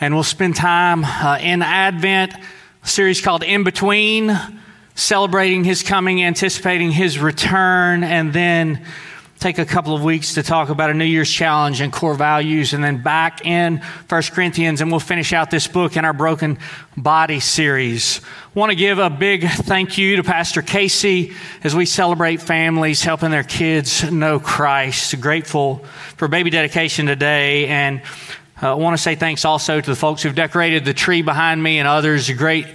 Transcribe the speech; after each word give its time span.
and 0.00 0.14
we'll 0.14 0.22
spend 0.22 0.56
time 0.56 1.04
uh, 1.04 1.36
in 1.42 1.60
Advent, 1.60 2.32
series 2.84 3.20
called 3.20 3.42
In 3.42 3.64
Between 3.64 4.34
celebrating 4.98 5.62
his 5.62 5.84
coming, 5.84 6.24
anticipating 6.24 6.90
his 6.90 7.20
return, 7.20 8.02
and 8.02 8.32
then 8.32 8.84
take 9.38 9.58
a 9.58 9.64
couple 9.64 9.94
of 9.94 10.02
weeks 10.02 10.34
to 10.34 10.42
talk 10.42 10.70
about 10.70 10.90
a 10.90 10.94
New 10.94 11.04
Year's 11.04 11.30
challenge 11.30 11.80
and 11.80 11.92
core 11.92 12.14
values, 12.14 12.74
and 12.74 12.82
then 12.82 13.00
back 13.00 13.46
in 13.46 13.80
First 14.08 14.32
Corinthians, 14.32 14.80
and 14.80 14.90
we'll 14.90 14.98
finish 14.98 15.32
out 15.32 15.52
this 15.52 15.68
book 15.68 15.96
in 15.96 16.04
our 16.04 16.12
Broken 16.12 16.58
Body 16.96 17.38
series. 17.38 18.20
Want 18.54 18.70
to 18.70 18.76
give 18.76 18.98
a 18.98 19.08
big 19.08 19.48
thank 19.48 19.98
you 19.98 20.16
to 20.16 20.24
Pastor 20.24 20.62
Casey 20.62 21.32
as 21.62 21.76
we 21.76 21.86
celebrate 21.86 22.42
families 22.42 23.00
helping 23.00 23.30
their 23.30 23.44
kids 23.44 24.10
know 24.10 24.40
Christ. 24.40 25.20
Grateful 25.20 25.76
for 26.16 26.26
baby 26.26 26.50
dedication 26.50 27.06
today, 27.06 27.68
and 27.68 28.02
I 28.60 28.70
uh, 28.70 28.76
want 28.76 28.96
to 28.96 29.02
say 29.02 29.14
thanks 29.14 29.44
also 29.44 29.80
to 29.80 29.88
the 29.88 29.94
folks 29.94 30.24
who've 30.24 30.34
decorated 30.34 30.84
the 30.84 30.94
tree 30.94 31.22
behind 31.22 31.62
me 31.62 31.78
and 31.78 31.86
others. 31.86 32.28
Great 32.32 32.66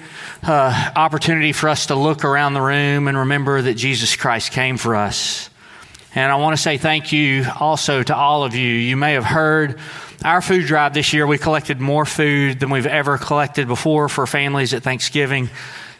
uh, 0.46 0.92
opportunity 0.96 1.54
for 1.54 1.70
us 1.70 1.88
to 1.88 1.96
look 1.96 2.26
around 2.26 2.54
the 2.54 2.62
room 2.62 3.08
and 3.08 3.18
remember 3.18 3.62
that 3.62 3.76
Jesus 3.76 4.16
Christ 4.16 4.52
came 4.52 4.78
for 4.78 4.96
us. 4.96 5.50
And 6.16 6.32
I 6.32 6.36
want 6.36 6.56
to 6.56 6.62
say 6.62 6.78
thank 6.78 7.12
you 7.12 7.46
also 7.60 8.04
to 8.04 8.16
all 8.16 8.44
of 8.44 8.54
you. 8.55 8.68
You 8.68 8.98
may 8.98 9.13
have 9.13 9.26
heard 9.26 9.80
our 10.24 10.41
food 10.41 10.68
drive 10.68 10.94
this 10.94 11.13
year. 11.13 11.26
We 11.26 11.38
collected 11.38 11.80
more 11.80 12.05
food 12.05 12.60
than 12.60 12.70
we've 12.70 12.85
ever 12.85 13.18
collected 13.18 13.68
before 13.68 14.10
for 14.10 14.27
families 14.27 14.74
at 14.74 14.84
Thanksgiving, 14.84 15.50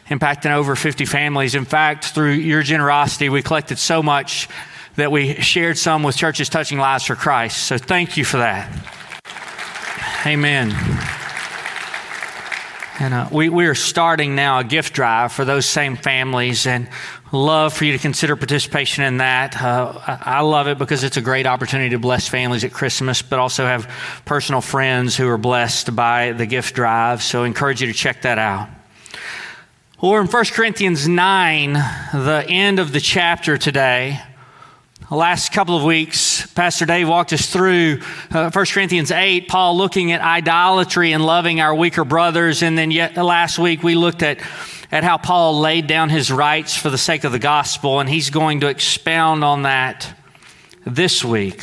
impacting 0.08 0.52
over 0.52 0.76
50 0.76 1.04
families. 1.04 1.54
In 1.54 1.64
fact, 1.64 2.04
through 2.06 2.32
your 2.32 2.62
generosity, 2.62 3.28
we 3.28 3.42
collected 3.42 3.78
so 3.78 4.02
much 4.02 4.48
that 4.96 5.10
we 5.10 5.34
shared 5.40 5.76
some 5.76 6.02
with 6.04 6.16
churches 6.16 6.48
touching 6.48 6.78
lives 6.78 7.04
for 7.04 7.16
Christ. 7.16 7.66
So 7.66 7.78
thank 7.78 8.16
you 8.16 8.24
for 8.24 8.36
that. 8.36 8.70
Amen. 10.26 11.23
And 12.98 13.12
uh, 13.12 13.28
we, 13.32 13.48
we 13.48 13.66
are 13.66 13.74
starting 13.74 14.36
now 14.36 14.60
a 14.60 14.64
gift 14.64 14.94
drive 14.94 15.32
for 15.32 15.44
those 15.44 15.66
same 15.66 15.96
families 15.96 16.64
and 16.66 16.88
love 17.32 17.74
for 17.74 17.84
you 17.84 17.92
to 17.92 17.98
consider 17.98 18.36
participation 18.36 19.02
in 19.02 19.16
that. 19.16 19.60
Uh, 19.60 19.98
I 20.06 20.42
love 20.42 20.68
it 20.68 20.78
because 20.78 21.02
it's 21.02 21.16
a 21.16 21.20
great 21.20 21.46
opportunity 21.46 21.90
to 21.90 21.98
bless 21.98 22.28
families 22.28 22.62
at 22.62 22.72
Christmas, 22.72 23.20
but 23.20 23.40
also 23.40 23.66
have 23.66 23.90
personal 24.24 24.60
friends 24.60 25.16
who 25.16 25.28
are 25.28 25.38
blessed 25.38 25.96
by 25.96 26.32
the 26.32 26.46
gift 26.46 26.76
drive. 26.76 27.20
So 27.22 27.42
I 27.42 27.46
encourage 27.46 27.80
you 27.80 27.88
to 27.88 27.92
check 27.92 28.22
that 28.22 28.38
out. 28.38 28.68
Or 29.98 30.20
in 30.20 30.28
1 30.28 30.44
Corinthians 30.52 31.08
9, 31.08 31.72
the 31.72 32.44
end 32.48 32.78
of 32.78 32.92
the 32.92 33.00
chapter 33.00 33.58
today, 33.58 34.20
the 35.10 35.16
last 35.16 35.52
couple 35.52 35.76
of 35.76 35.84
weeks, 35.84 36.46
Pastor 36.52 36.86
Dave 36.86 37.06
walked 37.06 37.34
us 37.34 37.52
through 37.52 38.00
uh, 38.30 38.50
1 38.50 38.66
Corinthians 38.66 39.10
8, 39.10 39.48
Paul 39.48 39.76
looking 39.76 40.12
at 40.12 40.22
idolatry 40.22 41.12
and 41.12 41.24
loving 41.24 41.60
our 41.60 41.74
weaker 41.74 42.04
brothers. 42.04 42.62
And 42.62 42.78
then 42.78 42.90
yet 42.90 43.14
last 43.16 43.58
week 43.58 43.82
we 43.82 43.96
looked 43.96 44.22
at, 44.22 44.38
at 44.90 45.04
how 45.04 45.18
Paul 45.18 45.60
laid 45.60 45.86
down 45.86 46.08
his 46.08 46.30
rights 46.30 46.74
for 46.74 46.88
the 46.88 46.96
sake 46.96 47.24
of 47.24 47.32
the 47.32 47.38
gospel. 47.38 48.00
And 48.00 48.08
he's 48.08 48.30
going 48.30 48.60
to 48.60 48.68
expound 48.68 49.44
on 49.44 49.62
that 49.62 50.10
this 50.86 51.22
week. 51.22 51.62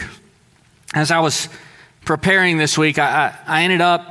As 0.94 1.10
I 1.10 1.20
was 1.20 1.50
preparing 2.06 2.60
this 2.60 2.78
week, 2.78 3.00
I, 3.00 3.34
I, 3.48 3.62
I 3.62 3.64
ended 3.64 3.82
up 3.82 4.11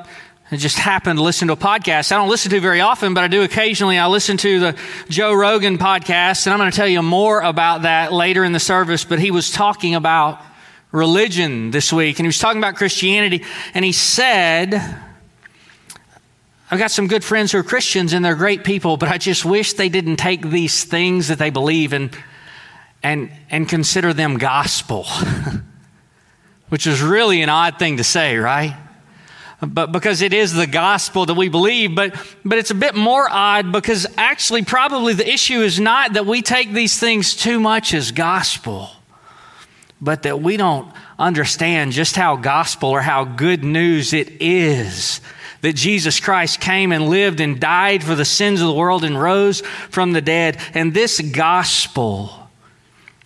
I 0.52 0.56
just 0.56 0.78
happened 0.78 1.16
to 1.18 1.22
listen 1.22 1.46
to 1.46 1.54
a 1.54 1.56
podcast 1.56 2.10
I 2.10 2.16
don't 2.16 2.28
listen 2.28 2.50
to 2.50 2.60
very 2.60 2.80
often, 2.80 3.14
but 3.14 3.22
I 3.22 3.28
do 3.28 3.42
occasionally. 3.42 3.98
I 3.98 4.08
listen 4.08 4.36
to 4.38 4.58
the 4.58 4.78
Joe 5.08 5.32
Rogan 5.32 5.78
podcast, 5.78 6.46
and 6.46 6.52
I'm 6.52 6.58
going 6.58 6.72
to 6.72 6.76
tell 6.76 6.88
you 6.88 7.02
more 7.02 7.40
about 7.40 7.82
that 7.82 8.12
later 8.12 8.42
in 8.42 8.50
the 8.50 8.58
service. 8.58 9.04
But 9.04 9.20
he 9.20 9.30
was 9.30 9.52
talking 9.52 9.94
about 9.94 10.40
religion 10.90 11.70
this 11.70 11.92
week, 11.92 12.18
and 12.18 12.24
he 12.24 12.28
was 12.28 12.40
talking 12.40 12.58
about 12.58 12.74
Christianity, 12.74 13.44
and 13.74 13.84
he 13.84 13.92
said, 13.92 14.74
I've 16.68 16.80
got 16.80 16.90
some 16.90 17.06
good 17.06 17.22
friends 17.22 17.52
who 17.52 17.58
are 17.58 17.62
Christians, 17.62 18.12
and 18.12 18.24
they're 18.24 18.34
great 18.34 18.64
people, 18.64 18.96
but 18.96 19.08
I 19.08 19.18
just 19.18 19.44
wish 19.44 19.74
they 19.74 19.88
didn't 19.88 20.16
take 20.16 20.42
these 20.42 20.82
things 20.82 21.28
that 21.28 21.38
they 21.38 21.50
believe 21.50 21.92
and, 21.92 22.10
and, 23.04 23.30
and 23.50 23.68
consider 23.68 24.12
them 24.12 24.36
gospel, 24.36 25.06
which 26.70 26.88
is 26.88 27.00
really 27.00 27.40
an 27.42 27.50
odd 27.50 27.78
thing 27.78 27.98
to 27.98 28.04
say, 28.04 28.36
right? 28.36 28.76
But 29.60 29.92
because 29.92 30.22
it 30.22 30.32
is 30.32 30.52
the 30.54 30.66
gospel 30.66 31.26
that 31.26 31.34
we 31.34 31.48
believe. 31.48 31.94
But, 31.94 32.14
but 32.44 32.58
it's 32.58 32.70
a 32.70 32.74
bit 32.74 32.94
more 32.94 33.28
odd 33.30 33.72
because 33.72 34.06
actually, 34.16 34.64
probably 34.64 35.14
the 35.14 35.28
issue 35.28 35.60
is 35.60 35.78
not 35.78 36.14
that 36.14 36.26
we 36.26 36.42
take 36.42 36.72
these 36.72 36.98
things 36.98 37.36
too 37.36 37.60
much 37.60 37.92
as 37.94 38.12
gospel, 38.12 38.90
but 40.00 40.22
that 40.22 40.40
we 40.40 40.56
don't 40.56 40.90
understand 41.18 41.92
just 41.92 42.16
how 42.16 42.36
gospel 42.36 42.88
or 42.88 43.02
how 43.02 43.24
good 43.24 43.62
news 43.62 44.12
it 44.12 44.40
is 44.40 45.20
that 45.60 45.76
Jesus 45.76 46.20
Christ 46.20 46.58
came 46.60 46.90
and 46.90 47.08
lived 47.08 47.40
and 47.40 47.60
died 47.60 48.02
for 48.02 48.14
the 48.14 48.24
sins 48.24 48.62
of 48.62 48.66
the 48.66 48.72
world 48.72 49.04
and 49.04 49.20
rose 49.20 49.60
from 49.90 50.12
the 50.12 50.22
dead. 50.22 50.56
And 50.72 50.94
this 50.94 51.20
gospel 51.20 52.40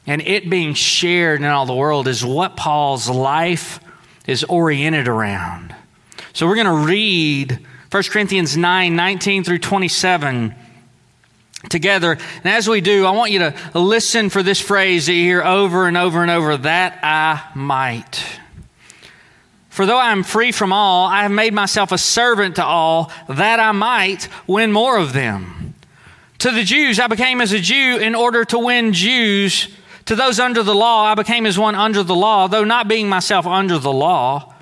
and 0.06 0.20
it 0.22 0.50
being 0.50 0.74
shared 0.74 1.40
in 1.40 1.46
all 1.46 1.66
the 1.66 1.74
world 1.74 2.08
is 2.08 2.24
what 2.24 2.56
Paul's 2.56 3.08
life 3.08 3.80
is 4.26 4.44
oriented 4.44 5.08
around. 5.08 5.74
So 6.34 6.48
we're 6.48 6.56
going 6.56 6.66
to 6.66 6.86
read 6.88 7.60
1 7.92 8.02
Corinthians 8.10 8.56
9 8.56 8.96
19 8.96 9.44
through 9.44 9.60
27 9.60 10.52
together. 11.70 12.10
And 12.10 12.46
as 12.46 12.68
we 12.68 12.80
do, 12.80 13.06
I 13.06 13.12
want 13.12 13.30
you 13.30 13.38
to 13.38 13.54
listen 13.72 14.30
for 14.30 14.42
this 14.42 14.60
phrase 14.60 15.06
that 15.06 15.12
you 15.12 15.22
hear 15.22 15.44
over 15.44 15.86
and 15.86 15.96
over 15.96 16.22
and 16.22 16.32
over 16.32 16.56
that 16.56 16.98
I 17.04 17.56
might. 17.56 18.20
For 19.68 19.86
though 19.86 19.98
I 19.98 20.10
am 20.10 20.24
free 20.24 20.50
from 20.50 20.72
all, 20.72 21.06
I 21.06 21.22
have 21.22 21.30
made 21.30 21.54
myself 21.54 21.92
a 21.92 21.98
servant 21.98 22.56
to 22.56 22.64
all, 22.64 23.12
that 23.28 23.60
I 23.60 23.70
might 23.70 24.28
win 24.48 24.72
more 24.72 24.98
of 24.98 25.12
them. 25.12 25.74
To 26.38 26.50
the 26.50 26.64
Jews, 26.64 26.98
I 26.98 27.06
became 27.06 27.40
as 27.40 27.52
a 27.52 27.60
Jew 27.60 27.98
in 27.98 28.16
order 28.16 28.44
to 28.46 28.58
win 28.58 28.92
Jews. 28.92 29.68
To 30.06 30.16
those 30.16 30.40
under 30.40 30.64
the 30.64 30.74
law, 30.74 31.04
I 31.04 31.14
became 31.14 31.46
as 31.46 31.60
one 31.60 31.76
under 31.76 32.02
the 32.02 32.16
law, 32.16 32.48
though 32.48 32.64
not 32.64 32.88
being 32.88 33.08
myself 33.08 33.46
under 33.46 33.78
the 33.78 33.92
law 33.92 34.53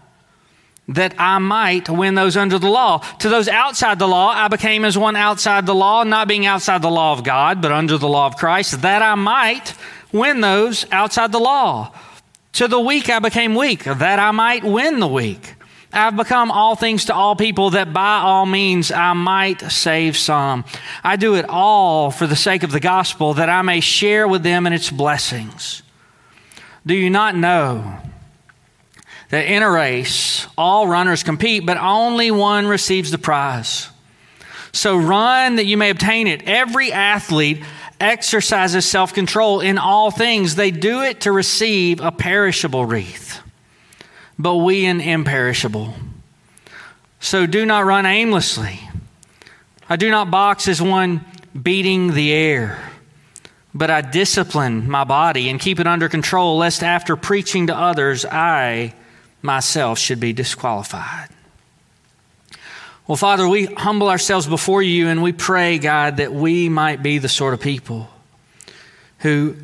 that 0.94 1.14
I 1.18 1.38
might 1.38 1.88
win 1.88 2.14
those 2.14 2.36
under 2.36 2.58
the 2.58 2.68
law. 2.68 2.98
To 3.18 3.28
those 3.28 3.48
outside 3.48 3.98
the 3.98 4.08
law, 4.08 4.28
I 4.28 4.48
became 4.48 4.84
as 4.84 4.96
one 4.96 5.16
outside 5.16 5.66
the 5.66 5.74
law, 5.74 6.04
not 6.04 6.28
being 6.28 6.46
outside 6.46 6.82
the 6.82 6.90
law 6.90 7.12
of 7.12 7.24
God, 7.24 7.62
but 7.62 7.72
under 7.72 7.98
the 7.98 8.08
law 8.08 8.26
of 8.26 8.36
Christ, 8.36 8.82
that 8.82 9.02
I 9.02 9.14
might 9.14 9.74
win 10.12 10.40
those 10.40 10.86
outside 10.92 11.32
the 11.32 11.40
law. 11.40 11.92
To 12.54 12.68
the 12.68 12.80
weak, 12.80 13.08
I 13.08 13.18
became 13.18 13.54
weak, 13.54 13.84
that 13.84 14.18
I 14.18 14.30
might 14.30 14.62
win 14.62 15.00
the 15.00 15.08
weak. 15.08 15.54
I've 15.94 16.16
become 16.16 16.50
all 16.50 16.74
things 16.74 17.06
to 17.06 17.14
all 17.14 17.36
people 17.36 17.70
that 17.70 17.92
by 17.92 18.18
all 18.18 18.46
means 18.46 18.90
I 18.90 19.12
might 19.12 19.60
save 19.70 20.16
some. 20.16 20.64
I 21.04 21.16
do 21.16 21.34
it 21.34 21.46
all 21.48 22.10
for 22.10 22.26
the 22.26 22.36
sake 22.36 22.62
of 22.62 22.72
the 22.72 22.80
gospel 22.80 23.34
that 23.34 23.50
I 23.50 23.60
may 23.62 23.80
share 23.80 24.26
with 24.26 24.42
them 24.42 24.66
in 24.66 24.72
its 24.72 24.90
blessings. 24.90 25.82
Do 26.86 26.94
you 26.94 27.10
not 27.10 27.36
know? 27.36 27.98
That 29.32 29.46
in 29.46 29.62
a 29.62 29.70
race, 29.70 30.46
all 30.58 30.86
runners 30.86 31.22
compete, 31.22 31.64
but 31.64 31.78
only 31.78 32.30
one 32.30 32.66
receives 32.66 33.10
the 33.10 33.16
prize. 33.16 33.88
So 34.72 34.98
run 34.98 35.56
that 35.56 35.64
you 35.64 35.78
may 35.78 35.88
obtain 35.88 36.26
it. 36.26 36.42
Every 36.42 36.92
athlete 36.92 37.62
exercises 37.98 38.84
self 38.84 39.14
control 39.14 39.60
in 39.60 39.78
all 39.78 40.10
things. 40.10 40.54
They 40.54 40.70
do 40.70 41.00
it 41.00 41.22
to 41.22 41.32
receive 41.32 42.02
a 42.02 42.12
perishable 42.12 42.84
wreath, 42.84 43.40
but 44.38 44.56
we 44.56 44.84
an 44.84 45.00
imperishable. 45.00 45.94
So 47.18 47.46
do 47.46 47.64
not 47.64 47.86
run 47.86 48.04
aimlessly. 48.04 48.80
I 49.88 49.96
do 49.96 50.10
not 50.10 50.30
box 50.30 50.68
as 50.68 50.82
one 50.82 51.24
beating 51.60 52.12
the 52.12 52.34
air, 52.34 52.78
but 53.72 53.90
I 53.90 54.02
discipline 54.02 54.90
my 54.90 55.04
body 55.04 55.48
and 55.48 55.58
keep 55.58 55.80
it 55.80 55.86
under 55.86 56.10
control, 56.10 56.58
lest 56.58 56.82
after 56.82 57.16
preaching 57.16 57.68
to 57.68 57.74
others, 57.74 58.26
I 58.26 58.92
myself 59.42 59.98
should 59.98 60.20
be 60.20 60.32
disqualified. 60.32 61.28
Well, 63.06 63.16
Father, 63.16 63.48
we 63.48 63.66
humble 63.66 64.08
ourselves 64.08 64.46
before 64.46 64.82
you 64.82 65.08
and 65.08 65.22
we 65.22 65.32
pray, 65.32 65.78
God, 65.78 66.18
that 66.18 66.32
we 66.32 66.68
might 66.68 67.02
be 67.02 67.18
the 67.18 67.28
sort 67.28 67.52
of 67.52 67.60
people 67.60 68.08
who, 69.18 69.56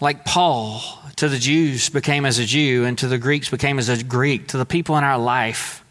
like 0.00 0.24
Paul, 0.24 0.82
to 1.16 1.28
the 1.28 1.38
Jews 1.38 1.88
became 1.88 2.24
as 2.24 2.38
a 2.38 2.44
Jew, 2.44 2.84
and 2.84 2.96
to 2.98 3.08
the 3.08 3.18
Greeks 3.18 3.48
became 3.48 3.78
as 3.78 3.88
a 3.88 4.04
Greek, 4.04 4.48
to 4.48 4.58
the 4.58 4.64
people 4.64 4.96
in 4.96 5.04
our 5.04 5.18
life 5.18 5.84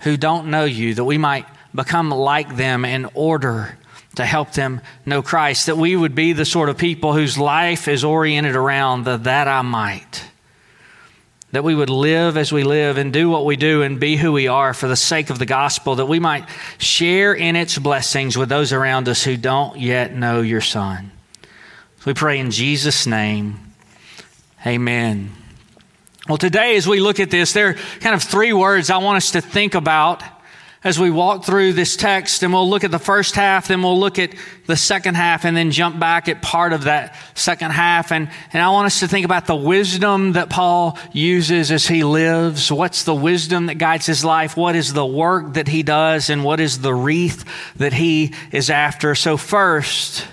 who 0.00 0.16
don't 0.16 0.48
know 0.48 0.64
you, 0.64 0.94
that 0.94 1.04
we 1.04 1.18
might 1.18 1.46
become 1.74 2.10
like 2.10 2.56
them 2.56 2.84
in 2.84 3.08
order 3.14 3.76
to 4.14 4.24
help 4.24 4.52
them 4.52 4.80
know 5.04 5.22
Christ, 5.22 5.66
that 5.66 5.76
we 5.76 5.96
would 5.96 6.14
be 6.14 6.32
the 6.32 6.44
sort 6.44 6.68
of 6.68 6.78
people 6.78 7.12
whose 7.12 7.36
life 7.36 7.88
is 7.88 8.04
oriented 8.04 8.54
around 8.54 9.04
the 9.04 9.16
that 9.16 9.48
I 9.48 9.62
might. 9.62 10.24
That 11.54 11.62
we 11.62 11.76
would 11.76 11.88
live 11.88 12.36
as 12.36 12.50
we 12.50 12.64
live 12.64 12.98
and 12.98 13.12
do 13.12 13.30
what 13.30 13.44
we 13.44 13.54
do 13.54 13.82
and 13.82 14.00
be 14.00 14.16
who 14.16 14.32
we 14.32 14.48
are 14.48 14.74
for 14.74 14.88
the 14.88 14.96
sake 14.96 15.30
of 15.30 15.38
the 15.38 15.46
gospel, 15.46 15.94
that 15.94 16.06
we 16.06 16.18
might 16.18 16.48
share 16.78 17.32
in 17.32 17.54
its 17.54 17.78
blessings 17.78 18.36
with 18.36 18.48
those 18.48 18.72
around 18.72 19.08
us 19.08 19.22
who 19.22 19.36
don't 19.36 19.78
yet 19.78 20.12
know 20.12 20.40
your 20.40 20.60
Son. 20.60 21.12
So 21.42 22.06
we 22.06 22.14
pray 22.14 22.40
in 22.40 22.50
Jesus' 22.50 23.06
name. 23.06 23.60
Amen. 24.66 25.30
Well, 26.28 26.38
today, 26.38 26.74
as 26.74 26.88
we 26.88 26.98
look 26.98 27.20
at 27.20 27.30
this, 27.30 27.52
there 27.52 27.68
are 27.68 27.74
kind 28.00 28.16
of 28.16 28.22
three 28.24 28.52
words 28.52 28.90
I 28.90 28.96
want 28.96 29.18
us 29.18 29.30
to 29.30 29.40
think 29.40 29.76
about 29.76 30.24
as 30.84 31.00
we 31.00 31.10
walk 31.10 31.46
through 31.46 31.72
this 31.72 31.96
text, 31.96 32.42
and 32.42 32.52
we'll 32.52 32.68
look 32.68 32.84
at 32.84 32.90
the 32.90 32.98
first 32.98 33.34
half, 33.34 33.68
then 33.68 33.82
we'll 33.82 33.98
look 33.98 34.18
at 34.18 34.34
the 34.66 34.76
second 34.76 35.14
half, 35.14 35.46
and 35.46 35.56
then 35.56 35.70
jump 35.70 35.98
back 35.98 36.28
at 36.28 36.42
part 36.42 36.74
of 36.74 36.84
that 36.84 37.16
second 37.34 37.70
half. 37.70 38.12
And, 38.12 38.28
and 38.52 38.62
I 38.62 38.68
want 38.68 38.84
us 38.84 39.00
to 39.00 39.08
think 39.08 39.24
about 39.24 39.46
the 39.46 39.56
wisdom 39.56 40.32
that 40.32 40.50
Paul 40.50 40.98
uses 41.12 41.72
as 41.72 41.88
he 41.88 42.04
lives. 42.04 42.70
What's 42.70 43.04
the 43.04 43.14
wisdom 43.14 43.66
that 43.66 43.76
guides 43.76 44.04
his 44.04 44.26
life? 44.26 44.58
What 44.58 44.76
is 44.76 44.92
the 44.92 45.06
work 45.06 45.54
that 45.54 45.68
he 45.68 45.82
does? 45.82 46.28
And 46.28 46.44
what 46.44 46.60
is 46.60 46.80
the 46.80 46.94
wreath 46.94 47.46
that 47.76 47.94
he 47.94 48.34
is 48.52 48.68
after? 48.68 49.14
So, 49.14 49.38
first, 49.38 50.26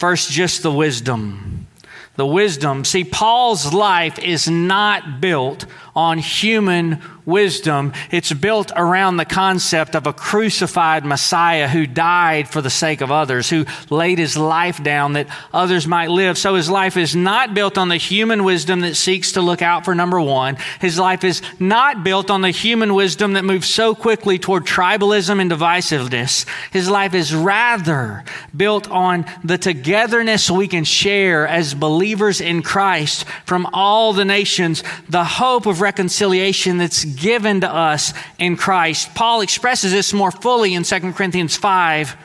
first, 0.00 0.28
just 0.32 0.64
the 0.64 0.72
wisdom. 0.72 1.68
The 2.16 2.26
wisdom. 2.26 2.84
See, 2.84 3.04
Paul's 3.04 3.72
life 3.72 4.18
is 4.18 4.48
not 4.48 5.20
built 5.20 5.66
on 5.96 6.18
human 6.18 7.02
wisdom. 7.24 7.92
It's 8.10 8.32
built 8.32 8.70
around 8.76 9.16
the 9.16 9.24
concept 9.24 9.96
of 9.96 10.06
a 10.06 10.12
crucified 10.12 11.04
Messiah 11.04 11.66
who 11.66 11.86
died 11.86 12.48
for 12.48 12.62
the 12.62 12.70
sake 12.70 13.00
of 13.00 13.10
others, 13.10 13.50
who 13.50 13.66
laid 13.90 14.18
his 14.18 14.36
life 14.36 14.82
down 14.82 15.14
that 15.14 15.26
others 15.52 15.88
might 15.88 16.10
live. 16.10 16.38
So 16.38 16.54
his 16.54 16.70
life 16.70 16.96
is 16.96 17.16
not 17.16 17.52
built 17.52 17.76
on 17.76 17.88
the 17.88 17.96
human 17.96 18.44
wisdom 18.44 18.80
that 18.80 18.94
seeks 18.94 19.32
to 19.32 19.40
look 19.40 19.60
out 19.60 19.84
for 19.84 19.94
number 19.94 20.20
one. 20.20 20.56
His 20.80 20.98
life 20.98 21.24
is 21.24 21.42
not 21.58 22.04
built 22.04 22.30
on 22.30 22.42
the 22.42 22.50
human 22.50 22.94
wisdom 22.94 23.32
that 23.32 23.44
moves 23.44 23.68
so 23.68 23.94
quickly 23.94 24.38
toward 24.38 24.64
tribalism 24.64 25.40
and 25.40 25.50
divisiveness. 25.50 26.46
His 26.70 26.88
life 26.88 27.14
is 27.14 27.34
rather 27.34 28.22
built 28.56 28.88
on 28.88 29.24
the 29.42 29.58
togetherness 29.58 30.50
we 30.50 30.68
can 30.68 30.84
share 30.84 31.48
as 31.48 31.74
believers 31.74 32.40
in 32.40 32.62
Christ 32.62 33.24
from 33.44 33.66
all 33.72 34.12
the 34.12 34.24
nations, 34.24 34.84
the 35.08 35.24
hope 35.24 35.66
of 35.66 35.80
reconciliation 35.86 36.78
that's 36.78 37.04
given 37.04 37.60
to 37.60 37.72
us 37.72 38.12
in 38.40 38.56
Christ. 38.56 39.14
Paul 39.14 39.40
expresses 39.40 39.92
this 39.92 40.12
more 40.12 40.32
fully 40.32 40.74
in 40.74 40.82
2 40.82 41.12
Corinthians 41.12 41.56
5. 41.56 42.16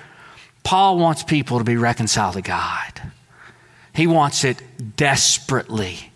Paul 0.64 0.98
wants 0.98 1.22
people 1.22 1.60
to 1.60 1.64
be 1.64 1.78
reconciled 1.78 2.34
to 2.34 2.42
God, 2.42 3.02
he 3.94 4.08
wants 4.08 4.44
it 4.44 4.58
desperately. 4.96 6.12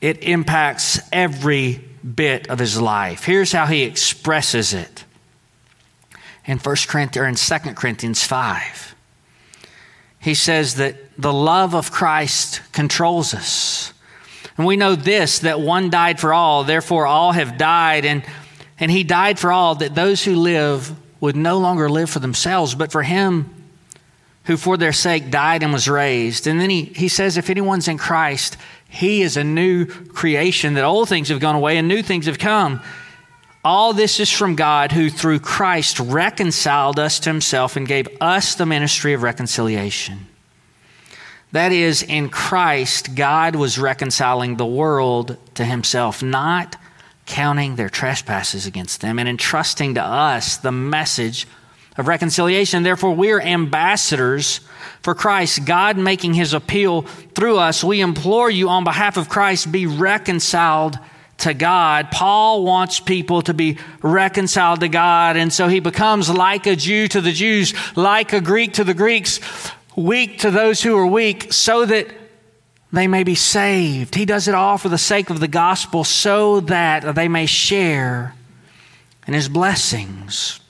It 0.00 0.22
impacts 0.22 1.00
every 1.10 1.82
bit 2.02 2.48
of 2.48 2.58
his 2.58 2.80
life. 2.80 3.24
Here's 3.24 3.52
how 3.52 3.66
he 3.66 3.82
expresses 3.82 4.72
it 4.72 5.04
in 6.44 6.58
1 6.58 6.76
Corinthians 6.86 7.16
or 7.16 7.26
in 7.26 7.60
2 7.62 7.74
Corinthians 7.74 8.22
5. 8.22 8.94
He 10.20 10.34
says 10.34 10.76
that 10.76 10.96
the 11.18 11.32
love 11.32 11.74
of 11.74 11.90
Christ 11.90 12.60
controls 12.72 13.34
us. 13.34 13.92
And 14.56 14.66
we 14.66 14.76
know 14.76 14.94
this 14.94 15.40
that 15.40 15.60
one 15.60 15.90
died 15.90 16.18
for 16.20 16.32
all, 16.32 16.64
therefore 16.64 17.06
all 17.06 17.32
have 17.32 17.58
died. 17.58 18.04
And, 18.04 18.24
and 18.78 18.90
he 18.90 19.04
died 19.04 19.38
for 19.38 19.52
all, 19.52 19.74
that 19.76 19.94
those 19.94 20.24
who 20.24 20.36
live 20.36 20.94
would 21.20 21.36
no 21.36 21.58
longer 21.58 21.88
live 21.88 22.10
for 22.10 22.18
themselves, 22.18 22.74
but 22.74 22.92
for 22.92 23.02
him 23.02 23.52
who 24.46 24.56
for 24.56 24.76
their 24.76 24.92
sake 24.92 25.30
died 25.30 25.62
and 25.62 25.72
was 25.72 25.88
raised. 25.88 26.46
And 26.46 26.60
then 26.60 26.70
he, 26.70 26.84
he 26.84 27.08
says, 27.08 27.36
if 27.36 27.50
anyone's 27.50 27.88
in 27.88 27.98
Christ, 27.98 28.56
he 28.88 29.22
is 29.22 29.36
a 29.36 29.44
new 29.44 29.86
creation, 29.86 30.74
that 30.74 30.84
old 30.84 31.08
things 31.08 31.28
have 31.28 31.40
gone 31.40 31.56
away 31.56 31.76
and 31.76 31.88
new 31.88 32.02
things 32.02 32.26
have 32.26 32.38
come. 32.38 32.80
All 33.64 33.92
this 33.92 34.20
is 34.20 34.30
from 34.30 34.54
God, 34.54 34.92
who 34.92 35.10
through 35.10 35.40
Christ 35.40 35.98
reconciled 35.98 37.00
us 37.00 37.18
to 37.20 37.30
himself 37.30 37.74
and 37.74 37.88
gave 37.88 38.06
us 38.20 38.54
the 38.54 38.66
ministry 38.66 39.12
of 39.12 39.22
reconciliation. 39.22 40.28
That 41.56 41.72
is, 41.72 42.02
in 42.02 42.28
Christ, 42.28 43.14
God 43.14 43.56
was 43.56 43.78
reconciling 43.78 44.56
the 44.56 44.66
world 44.66 45.38
to 45.54 45.64
himself, 45.64 46.22
not 46.22 46.76
counting 47.24 47.76
their 47.76 47.88
trespasses 47.88 48.66
against 48.66 49.00
them, 49.00 49.18
and 49.18 49.26
entrusting 49.26 49.94
to 49.94 50.02
us 50.02 50.58
the 50.58 50.70
message 50.70 51.46
of 51.96 52.08
reconciliation. 52.08 52.82
Therefore, 52.82 53.14
we're 53.14 53.40
ambassadors 53.40 54.60
for 55.00 55.14
Christ, 55.14 55.64
God 55.64 55.96
making 55.96 56.34
his 56.34 56.52
appeal 56.52 57.06
through 57.34 57.56
us. 57.56 57.82
We 57.82 58.02
implore 58.02 58.50
you 58.50 58.68
on 58.68 58.84
behalf 58.84 59.16
of 59.16 59.30
Christ, 59.30 59.72
be 59.72 59.86
reconciled 59.86 60.98
to 61.38 61.54
God. 61.54 62.10
Paul 62.10 62.64
wants 62.64 63.00
people 63.00 63.40
to 63.40 63.54
be 63.54 63.78
reconciled 64.02 64.80
to 64.80 64.88
God, 64.88 65.38
and 65.38 65.50
so 65.50 65.68
he 65.68 65.80
becomes 65.80 66.28
like 66.28 66.66
a 66.66 66.76
Jew 66.76 67.08
to 67.08 67.22
the 67.22 67.32
Jews, 67.32 67.72
like 67.96 68.34
a 68.34 68.42
Greek 68.42 68.74
to 68.74 68.84
the 68.84 68.92
Greeks, 68.92 69.40
weak 69.96 70.40
to 70.40 70.50
those 70.50 70.82
who 70.82 70.96
are 70.96 71.06
weak, 71.06 71.52
so 71.52 71.84
that 71.86 72.06
they 72.92 73.08
may 73.08 73.24
be 73.24 73.34
saved. 73.34 74.14
He 74.14 74.24
does 74.24 74.46
it 74.46 74.54
all 74.54 74.78
for 74.78 74.88
the 74.88 74.98
sake 74.98 75.30
of 75.30 75.40
the 75.40 75.48
gospel, 75.48 76.04
so 76.04 76.60
that 76.60 77.14
they 77.14 77.28
may 77.28 77.46
share 77.46 78.34
in 79.26 79.34
his 79.34 79.48
blessings. 79.48 80.60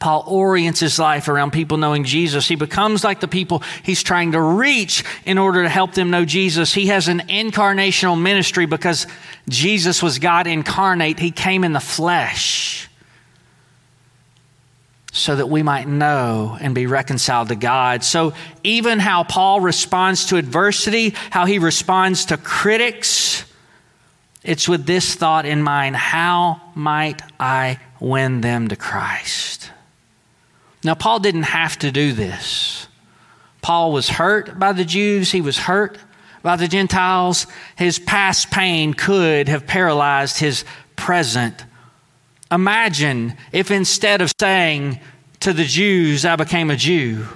Paul 0.00 0.24
orients 0.26 0.80
his 0.80 0.98
life 0.98 1.28
around 1.28 1.52
people 1.52 1.76
knowing 1.76 2.02
Jesus. 2.04 2.48
He 2.48 2.56
becomes 2.56 3.04
like 3.04 3.20
the 3.20 3.28
people 3.28 3.62
he's 3.84 4.02
trying 4.02 4.32
to 4.32 4.40
reach 4.40 5.04
in 5.24 5.38
order 5.38 5.62
to 5.62 5.68
help 5.68 5.92
them 5.92 6.10
know 6.10 6.24
Jesus. 6.24 6.72
He 6.72 6.86
has 6.86 7.08
an 7.08 7.20
incarnational 7.28 8.20
ministry 8.20 8.66
because 8.66 9.06
Jesus 9.48 10.02
was 10.02 10.18
God 10.18 10.46
incarnate. 10.46 11.20
He 11.20 11.30
came 11.30 11.62
in 11.62 11.72
the 11.72 11.78
flesh 11.78 12.88
so 15.14 15.36
that 15.36 15.48
we 15.48 15.62
might 15.62 15.86
know 15.86 16.56
and 16.58 16.74
be 16.74 16.86
reconciled 16.86 17.48
to 17.48 17.54
God. 17.54 18.02
So, 18.02 18.32
even 18.64 18.98
how 18.98 19.24
Paul 19.24 19.60
responds 19.60 20.26
to 20.26 20.36
adversity, 20.36 21.14
how 21.30 21.44
he 21.44 21.58
responds 21.58 22.24
to 22.26 22.38
critics, 22.38 23.44
it's 24.42 24.66
with 24.66 24.86
this 24.86 25.14
thought 25.14 25.44
in 25.44 25.62
mind 25.62 25.96
how 25.96 26.60
might 26.74 27.22
I 27.38 27.78
win 28.00 28.40
them 28.40 28.68
to 28.68 28.76
Christ? 28.76 29.70
Now, 30.82 30.94
Paul 30.94 31.20
didn't 31.20 31.44
have 31.44 31.78
to 31.80 31.92
do 31.92 32.12
this. 32.12 32.88
Paul 33.60 33.92
was 33.92 34.08
hurt 34.08 34.58
by 34.58 34.72
the 34.72 34.84
Jews, 34.84 35.30
he 35.30 35.42
was 35.42 35.58
hurt 35.58 35.98
by 36.42 36.56
the 36.56 36.66
Gentiles. 36.66 37.46
His 37.76 37.98
past 37.98 38.50
pain 38.50 38.94
could 38.94 39.48
have 39.48 39.66
paralyzed 39.66 40.38
his 40.38 40.64
present 40.96 41.64
Imagine 42.52 43.34
if 43.50 43.70
instead 43.70 44.20
of 44.20 44.30
saying 44.38 45.00
to 45.40 45.54
the 45.54 45.64
Jews, 45.64 46.26
I 46.26 46.36
became 46.36 46.70
a 46.70 46.76
Jew, 46.76 47.26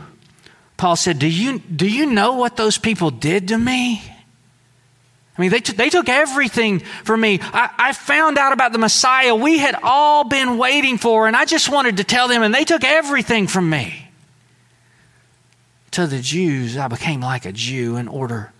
Paul 0.77 0.95
said, 0.95 1.19
Do 1.19 1.27
you, 1.27 1.59
do 1.61 1.89
you 1.89 2.05
know 2.05 2.35
what 2.35 2.57
those 2.57 2.77
people 2.77 3.11
did 3.11 3.49
to 3.49 3.59
me? 3.59 4.03
I 5.37 5.41
mean, 5.41 5.51
they, 5.51 5.61
t- 5.61 5.73
they 5.73 5.91
took 5.91 6.09
everything 6.09 6.81
from 6.81 7.21
me. 7.23 7.41
I, 7.43 7.71
I 7.79 7.93
found 7.93 8.37
out 8.37 8.53
about 8.53 8.73
the 8.73 8.79
Messiah 8.79 9.35
we 9.35 9.59
had 9.59 9.79
all 9.83 10.25
been 10.25 10.59
waiting 10.59 10.99
for, 10.99 11.27
and 11.27 11.35
I 11.35 11.47
just 11.47 11.71
wanted 11.71 11.97
to 11.99 12.05
tell 12.05 12.29
them, 12.29 12.43
and 12.43 12.55
they 12.55 12.65
took 12.65 12.85
everything 12.85 13.47
from 13.47 13.69
me. 13.69 14.09
To 15.93 16.07
the 16.07 16.21
Jews, 16.21 16.77
I 16.77 16.89
became 16.89 17.21
like 17.21 17.47
a 17.47 17.53
Jew 17.53 17.97
in 17.97 18.07
order 18.07 18.53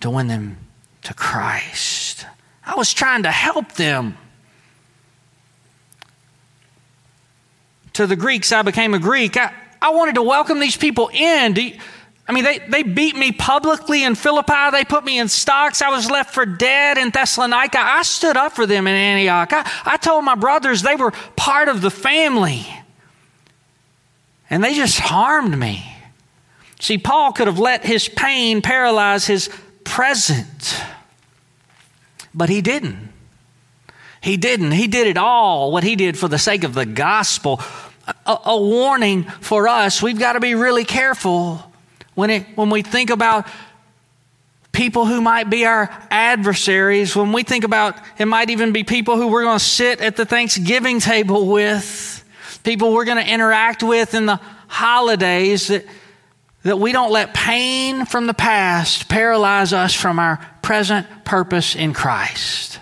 to 0.00 0.10
win 0.10 0.28
them 0.28 0.58
to 1.04 1.14
Christ. 1.14 2.26
I 2.64 2.74
was 2.74 2.92
trying 2.92 3.22
to 3.22 3.30
help 3.30 3.72
them. 3.72 4.18
To 7.94 8.06
the 8.06 8.16
Greeks, 8.16 8.52
I 8.52 8.62
became 8.62 8.94
a 8.94 8.98
Greek. 8.98 9.36
I, 9.36 9.52
I 9.80 9.90
wanted 9.90 10.14
to 10.16 10.22
welcome 10.22 10.60
these 10.60 10.76
people 10.76 11.10
in. 11.12 11.54
You, 11.56 11.78
I 12.26 12.32
mean, 12.32 12.44
they, 12.44 12.58
they 12.60 12.82
beat 12.82 13.16
me 13.16 13.32
publicly 13.32 14.04
in 14.04 14.14
Philippi. 14.14 14.70
They 14.70 14.84
put 14.84 15.04
me 15.04 15.18
in 15.18 15.28
stocks. 15.28 15.82
I 15.82 15.90
was 15.90 16.10
left 16.10 16.32
for 16.32 16.46
dead 16.46 16.98
in 16.98 17.10
Thessalonica. 17.10 17.78
I 17.78 18.02
stood 18.02 18.36
up 18.36 18.52
for 18.52 18.64
them 18.64 18.86
in 18.86 18.94
Antioch. 18.94 19.52
I, 19.52 19.70
I 19.84 19.96
told 19.96 20.24
my 20.24 20.36
brothers 20.36 20.82
they 20.82 20.96
were 20.96 21.10
part 21.36 21.68
of 21.68 21.82
the 21.82 21.90
family. 21.90 22.66
And 24.48 24.62
they 24.62 24.74
just 24.74 25.00
harmed 25.00 25.58
me. 25.58 25.84
See, 26.78 26.98
Paul 26.98 27.32
could 27.32 27.46
have 27.46 27.58
let 27.58 27.84
his 27.84 28.08
pain 28.08 28.60
paralyze 28.60 29.26
his 29.26 29.48
present, 29.84 30.80
but 32.34 32.48
he 32.48 32.60
didn't. 32.60 33.12
He 34.20 34.36
didn't. 34.36 34.72
He 34.72 34.86
did 34.86 35.06
it 35.06 35.16
all, 35.16 35.72
what 35.72 35.84
he 35.84 35.96
did 35.96 36.18
for 36.18 36.28
the 36.28 36.38
sake 36.38 36.64
of 36.64 36.74
the 36.74 36.86
gospel. 36.86 37.60
A, 38.26 38.38
a 38.46 38.60
warning 38.60 39.24
for 39.24 39.68
us. 39.68 40.02
We've 40.02 40.18
got 40.18 40.32
to 40.32 40.40
be 40.40 40.54
really 40.54 40.84
careful 40.84 41.62
when, 42.14 42.30
it, 42.30 42.46
when 42.56 42.70
we 42.70 42.82
think 42.82 43.10
about 43.10 43.46
people 44.72 45.06
who 45.06 45.20
might 45.20 45.50
be 45.50 45.66
our 45.66 45.88
adversaries, 46.10 47.14
when 47.14 47.32
we 47.32 47.42
think 47.42 47.64
about 47.64 47.96
it 48.18 48.26
might 48.26 48.50
even 48.50 48.72
be 48.72 48.84
people 48.84 49.16
who 49.16 49.28
we're 49.28 49.44
going 49.44 49.58
to 49.58 49.64
sit 49.64 50.00
at 50.00 50.16
the 50.16 50.24
Thanksgiving 50.24 50.98
table 51.00 51.46
with. 51.46 52.18
people 52.62 52.92
we're 52.92 53.04
going 53.04 53.22
to 53.24 53.32
interact 53.32 53.82
with 53.82 54.14
in 54.14 54.26
the 54.26 54.40
holidays 54.68 55.68
that, 55.68 55.84
that 56.62 56.78
we 56.78 56.92
don't 56.92 57.10
let 57.10 57.34
pain 57.34 58.06
from 58.06 58.26
the 58.26 58.34
past 58.34 59.08
paralyze 59.08 59.72
us 59.72 59.94
from 59.94 60.18
our 60.18 60.38
present 60.62 61.06
purpose 61.24 61.74
in 61.74 61.92
Christ. 61.92 62.78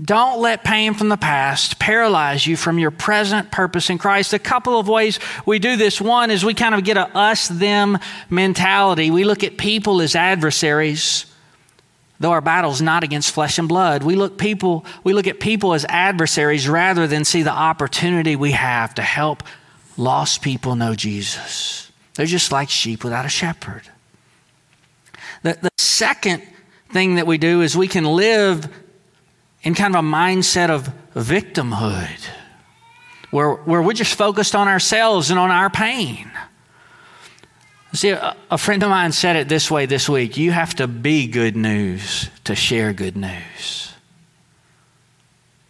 Don't 0.00 0.40
let 0.40 0.62
pain 0.62 0.94
from 0.94 1.08
the 1.08 1.16
past 1.16 1.80
paralyze 1.80 2.46
you 2.46 2.56
from 2.56 2.78
your 2.78 2.92
present 2.92 3.50
purpose 3.50 3.90
in 3.90 3.98
Christ. 3.98 4.32
A 4.32 4.38
couple 4.38 4.78
of 4.78 4.86
ways 4.88 5.18
we 5.44 5.58
do 5.58 5.76
this. 5.76 6.00
One 6.00 6.30
is 6.30 6.44
we 6.44 6.54
kind 6.54 6.74
of 6.76 6.84
get 6.84 6.96
a 6.96 7.08
us 7.16 7.48
them 7.48 7.98
mentality. 8.30 9.10
We 9.10 9.24
look 9.24 9.42
at 9.42 9.58
people 9.58 10.00
as 10.00 10.14
adversaries, 10.14 11.26
though 12.20 12.30
our 12.30 12.40
battle's 12.40 12.80
not 12.80 13.02
against 13.02 13.32
flesh 13.32 13.58
and 13.58 13.68
blood. 13.68 14.04
We 14.04 14.14
look 14.14 14.38
people 14.38 14.86
we 15.02 15.14
look 15.14 15.26
at 15.26 15.40
people 15.40 15.74
as 15.74 15.84
adversaries 15.88 16.68
rather 16.68 17.08
than 17.08 17.24
see 17.24 17.42
the 17.42 17.50
opportunity 17.50 18.36
we 18.36 18.52
have 18.52 18.94
to 18.94 19.02
help 19.02 19.42
lost 19.96 20.42
people 20.42 20.76
know 20.76 20.94
Jesus. 20.94 21.90
They're 22.14 22.26
just 22.26 22.52
like 22.52 22.70
sheep 22.70 23.02
without 23.02 23.26
a 23.26 23.28
shepherd. 23.28 23.82
The, 25.42 25.58
the 25.60 25.70
second 25.76 26.44
thing 26.92 27.16
that 27.16 27.26
we 27.26 27.36
do 27.36 27.62
is 27.62 27.76
we 27.76 27.88
can 27.88 28.04
live 28.04 28.68
in 29.62 29.74
kind 29.74 29.94
of 29.94 30.04
a 30.04 30.06
mindset 30.06 30.70
of 30.70 30.90
victimhood, 31.14 32.26
where, 33.30 33.54
where 33.54 33.82
we're 33.82 33.92
just 33.92 34.14
focused 34.14 34.54
on 34.54 34.68
ourselves 34.68 35.30
and 35.30 35.38
on 35.38 35.50
our 35.50 35.68
pain. 35.70 36.30
See, 37.92 38.10
a, 38.10 38.36
a 38.50 38.58
friend 38.58 38.82
of 38.82 38.90
mine 38.90 39.12
said 39.12 39.36
it 39.36 39.48
this 39.48 39.70
way 39.70 39.86
this 39.86 40.08
week 40.08 40.36
you 40.36 40.52
have 40.52 40.74
to 40.76 40.86
be 40.86 41.26
good 41.26 41.56
news 41.56 42.30
to 42.44 42.54
share 42.54 42.92
good 42.92 43.16
news. 43.16 43.92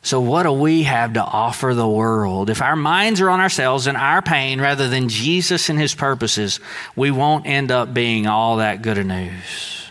So, 0.03 0.21
what 0.21 0.45
do 0.45 0.53
we 0.53 0.85
have 0.85 1.13
to 1.15 1.23
offer 1.23 1.75
the 1.75 1.87
world? 1.87 2.49
If 2.49 2.63
our 2.63 2.77
minds 2.77 3.21
are 3.21 3.29
on 3.29 3.41
ourselves 3.41 3.87
and 3.87 3.97
our 3.97 4.23
pain 4.23 4.61
rather 4.61 4.89
than 4.89 5.09
Jesus 5.09 5.69
and 5.69 5.79
his 5.79 5.95
purposes, 5.95 6.61
we 6.97 7.11
won't 7.11 7.47
end 7.47 7.71
up 7.71 7.93
being 7.93 8.27
all 8.27 8.57
that 8.57 8.81
good 8.81 8.97
a 8.97 9.05
news. 9.05 9.88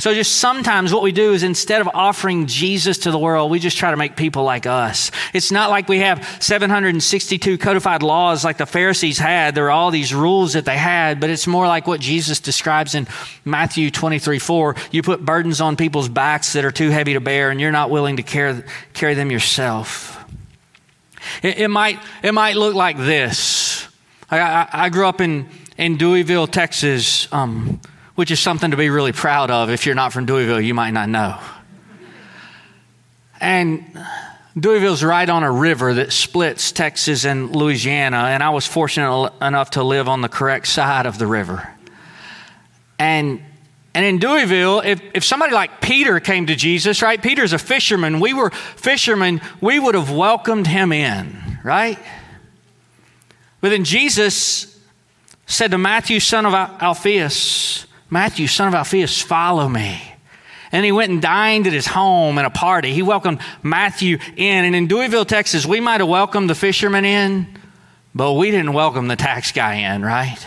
So, 0.00 0.14
just 0.14 0.36
sometimes 0.36 0.94
what 0.94 1.02
we 1.02 1.10
do 1.10 1.32
is 1.32 1.42
instead 1.42 1.80
of 1.80 1.88
offering 1.92 2.46
Jesus 2.46 2.98
to 2.98 3.10
the 3.10 3.18
world, 3.18 3.50
we 3.50 3.58
just 3.58 3.76
try 3.76 3.90
to 3.90 3.96
make 3.96 4.14
people 4.14 4.44
like 4.44 4.64
us. 4.64 5.10
It's 5.34 5.50
not 5.50 5.70
like 5.70 5.88
we 5.88 5.98
have 5.98 6.24
762 6.40 7.58
codified 7.58 8.04
laws 8.04 8.44
like 8.44 8.58
the 8.58 8.66
Pharisees 8.66 9.18
had. 9.18 9.56
There 9.56 9.66
are 9.66 9.72
all 9.72 9.90
these 9.90 10.14
rules 10.14 10.52
that 10.52 10.64
they 10.64 10.76
had, 10.76 11.18
but 11.18 11.30
it's 11.30 11.48
more 11.48 11.66
like 11.66 11.88
what 11.88 11.98
Jesus 11.98 12.38
describes 12.38 12.94
in 12.94 13.08
Matthew 13.44 13.90
23 13.90 14.38
4. 14.38 14.76
You 14.92 15.02
put 15.02 15.24
burdens 15.24 15.60
on 15.60 15.74
people's 15.74 16.08
backs 16.08 16.52
that 16.52 16.64
are 16.64 16.70
too 16.70 16.90
heavy 16.90 17.14
to 17.14 17.20
bear, 17.20 17.50
and 17.50 17.60
you're 17.60 17.72
not 17.72 17.90
willing 17.90 18.18
to 18.18 18.22
carry, 18.22 18.62
carry 18.92 19.14
them 19.14 19.32
yourself. 19.32 20.24
It, 21.42 21.58
it 21.58 21.68
might, 21.68 21.98
it 22.22 22.32
might 22.32 22.54
look 22.54 22.76
like 22.76 22.98
this. 22.98 23.88
I, 24.30 24.38
I, 24.38 24.68
I 24.72 24.88
grew 24.90 25.08
up 25.08 25.20
in, 25.20 25.48
in 25.76 25.98
Deweyville, 25.98 26.48
Texas. 26.48 27.26
Um, 27.32 27.80
which 28.18 28.32
is 28.32 28.40
something 28.40 28.72
to 28.72 28.76
be 28.76 28.90
really 28.90 29.12
proud 29.12 29.48
of. 29.48 29.70
If 29.70 29.86
you're 29.86 29.94
not 29.94 30.12
from 30.12 30.26
Deweyville, 30.26 30.64
you 30.64 30.74
might 30.74 30.90
not 30.90 31.08
know. 31.08 31.38
And 33.40 33.86
Deweyville's 34.58 35.04
right 35.04 35.28
on 35.30 35.44
a 35.44 35.52
river 35.52 35.94
that 35.94 36.12
splits 36.12 36.72
Texas 36.72 37.24
and 37.24 37.54
Louisiana, 37.54 38.16
and 38.16 38.42
I 38.42 38.50
was 38.50 38.66
fortunate 38.66 39.32
enough 39.40 39.70
to 39.70 39.84
live 39.84 40.08
on 40.08 40.20
the 40.20 40.28
correct 40.28 40.66
side 40.66 41.06
of 41.06 41.16
the 41.18 41.28
river. 41.28 41.72
And 42.98 43.40
and 43.94 44.04
in 44.04 44.18
Deweyville, 44.18 44.84
if, 44.84 45.00
if 45.14 45.24
somebody 45.24 45.54
like 45.54 45.80
Peter 45.80 46.18
came 46.18 46.46
to 46.46 46.56
Jesus, 46.56 47.02
right? 47.02 47.22
Peter's 47.22 47.52
a 47.52 47.58
fisherman. 47.58 48.18
We 48.18 48.34
were 48.34 48.50
fishermen. 48.50 49.40
We 49.60 49.78
would 49.78 49.94
have 49.94 50.10
welcomed 50.10 50.66
him 50.66 50.90
in, 50.90 51.60
right? 51.62 52.00
But 53.60 53.68
then 53.68 53.84
Jesus 53.84 54.76
said 55.46 55.70
to 55.70 55.78
Matthew, 55.78 56.18
son 56.18 56.46
of 56.46 56.52
Alphaeus, 56.52 57.86
Matthew, 58.10 58.46
son 58.46 58.68
of 58.68 58.74
Alphaeus, 58.74 59.20
follow 59.20 59.68
me. 59.68 60.00
And 60.70 60.84
he 60.84 60.92
went 60.92 61.10
and 61.10 61.22
dined 61.22 61.66
at 61.66 61.72
his 61.72 61.86
home 61.86 62.38
in 62.38 62.44
a 62.44 62.50
party. 62.50 62.92
He 62.92 63.02
welcomed 63.02 63.40
Matthew 63.62 64.18
in. 64.36 64.64
And 64.64 64.74
in 64.74 64.86
Deweyville, 64.86 65.26
Texas, 65.26 65.64
we 65.64 65.80
might 65.80 66.00
have 66.00 66.08
welcomed 66.08 66.50
the 66.50 66.54
fisherman 66.54 67.04
in, 67.04 67.46
but 68.14 68.34
we 68.34 68.50
didn't 68.50 68.74
welcome 68.74 69.08
the 69.08 69.16
tax 69.16 69.52
guy 69.52 69.94
in, 69.94 70.04
right? 70.04 70.38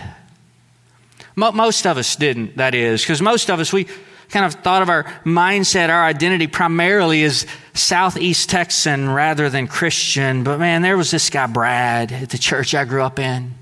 Most 1.36 1.88
of 1.88 1.98
us 1.98 2.15
didn't, 2.15 2.58
that 2.58 2.75
is, 2.75 3.01
because 3.01 3.22
most 3.22 3.50
of 3.50 3.60
us, 3.60 3.74
we 3.74 3.88
kind 4.30 4.46
of 4.46 4.56
thought 4.56 4.82
of 4.82 4.89
our 4.89 5.03
mindset, 5.25 5.89
our 5.89 6.03
identity 6.03 6.48
primarily 6.48 7.24
as 7.24 7.46
Southeast 7.74 8.50
Texan 8.50 9.10
rather 9.10 9.50
than 9.50 9.68
Christian. 9.68 10.44
But 10.44 10.60
man, 10.60 10.82
there 10.82 10.98
was 10.98 11.12
this 11.12 11.30
guy, 11.30 11.48
Brad, 11.48 12.12
at 12.12 12.30
the 12.30 12.38
church 12.38 12.75
I 12.75 12.86
grew 12.86 13.01
up 13.01 13.20
in. 13.20 13.56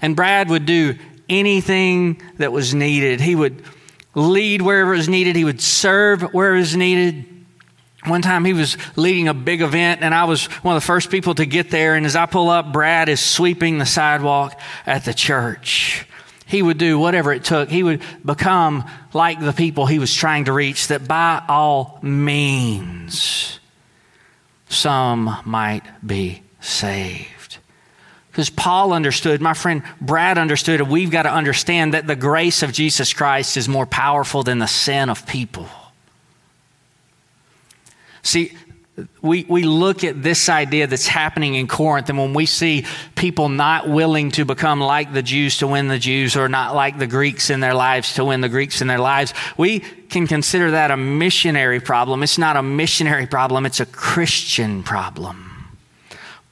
And 0.00 0.14
Brad 0.14 0.48
would 0.48 0.66
do 0.66 0.96
anything 1.28 2.22
that 2.38 2.52
was 2.52 2.74
needed. 2.74 3.20
He 3.20 3.34
would 3.34 3.62
lead 4.14 4.62
wherever 4.62 4.94
it 4.94 4.98
was 4.98 5.08
needed, 5.08 5.36
he 5.36 5.44
would 5.44 5.60
serve 5.60 6.22
wherever 6.22 6.56
it 6.56 6.60
was 6.60 6.76
needed. 6.76 7.26
One 8.04 8.22
time 8.22 8.44
he 8.44 8.52
was 8.52 8.76
leading 8.94 9.26
a 9.26 9.34
big 9.34 9.62
event, 9.62 10.02
and 10.02 10.14
I 10.14 10.24
was 10.24 10.46
one 10.62 10.76
of 10.76 10.82
the 10.82 10.86
first 10.86 11.10
people 11.10 11.34
to 11.34 11.44
get 11.44 11.70
there. 11.70 11.96
And 11.96 12.06
as 12.06 12.14
I 12.14 12.26
pull 12.26 12.48
up, 12.48 12.72
Brad 12.72 13.08
is 13.08 13.20
sweeping 13.20 13.78
the 13.78 13.86
sidewalk 13.86 14.58
at 14.86 15.04
the 15.04 15.12
church. 15.12 16.06
He 16.46 16.62
would 16.62 16.78
do 16.78 16.98
whatever 17.00 17.32
it 17.32 17.42
took. 17.42 17.68
He 17.68 17.82
would 17.82 18.02
become 18.24 18.84
like 19.12 19.40
the 19.40 19.52
people 19.52 19.86
he 19.86 19.98
was 19.98 20.14
trying 20.14 20.44
to 20.44 20.52
reach, 20.52 20.86
that 20.88 21.08
by 21.08 21.42
all 21.48 21.98
means, 22.00 23.58
some 24.68 25.36
might 25.44 25.82
be 26.06 26.42
saved. 26.60 27.35
Because 28.36 28.50
Paul 28.50 28.92
understood, 28.92 29.40
my 29.40 29.54
friend 29.54 29.82
Brad 29.98 30.36
understood, 30.36 30.82
and 30.82 30.90
we've 30.90 31.10
got 31.10 31.22
to 31.22 31.32
understand 31.32 31.94
that 31.94 32.06
the 32.06 32.14
grace 32.14 32.62
of 32.62 32.70
Jesus 32.70 33.14
Christ 33.14 33.56
is 33.56 33.66
more 33.66 33.86
powerful 33.86 34.42
than 34.42 34.58
the 34.58 34.66
sin 34.66 35.08
of 35.08 35.26
people. 35.26 35.66
See, 38.22 38.52
we, 39.22 39.44
we 39.48 39.62
look 39.62 40.04
at 40.04 40.22
this 40.22 40.50
idea 40.50 40.86
that's 40.86 41.06
happening 41.06 41.54
in 41.54 41.66
Corinth, 41.66 42.10
and 42.10 42.18
when 42.18 42.34
we 42.34 42.44
see 42.44 42.84
people 43.14 43.48
not 43.48 43.88
willing 43.88 44.30
to 44.32 44.44
become 44.44 44.80
like 44.80 45.14
the 45.14 45.22
Jews 45.22 45.56
to 45.58 45.66
win 45.66 45.88
the 45.88 45.98
Jews, 45.98 46.36
or 46.36 46.50
not 46.50 46.74
like 46.74 46.98
the 46.98 47.06
Greeks 47.06 47.48
in 47.48 47.60
their 47.60 47.72
lives 47.72 48.16
to 48.16 48.24
win 48.26 48.42
the 48.42 48.50
Greeks 48.50 48.82
in 48.82 48.86
their 48.86 48.98
lives, 48.98 49.32
we 49.56 49.80
can 49.80 50.26
consider 50.26 50.72
that 50.72 50.90
a 50.90 50.96
missionary 50.98 51.80
problem. 51.80 52.22
It's 52.22 52.36
not 52.36 52.56
a 52.56 52.62
missionary 52.62 53.26
problem, 53.26 53.64
it's 53.64 53.80
a 53.80 53.86
Christian 53.86 54.82
problem. 54.82 55.45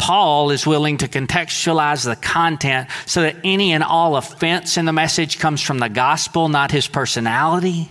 Paul 0.05 0.51
is 0.51 0.67
willing 0.67 0.99
to 0.99 1.09
contextualize 1.09 2.05
the 2.05 2.15
content 2.15 2.91
so 3.07 3.23
that 3.23 3.37
any 3.43 3.73
and 3.73 3.83
all 3.83 4.17
offense 4.17 4.77
in 4.77 4.85
the 4.85 4.93
message 4.93 5.39
comes 5.39 5.63
from 5.63 5.79
the 5.79 5.89
gospel, 5.89 6.51
not 6.51 6.71
his 6.71 6.87
personality. 6.87 7.91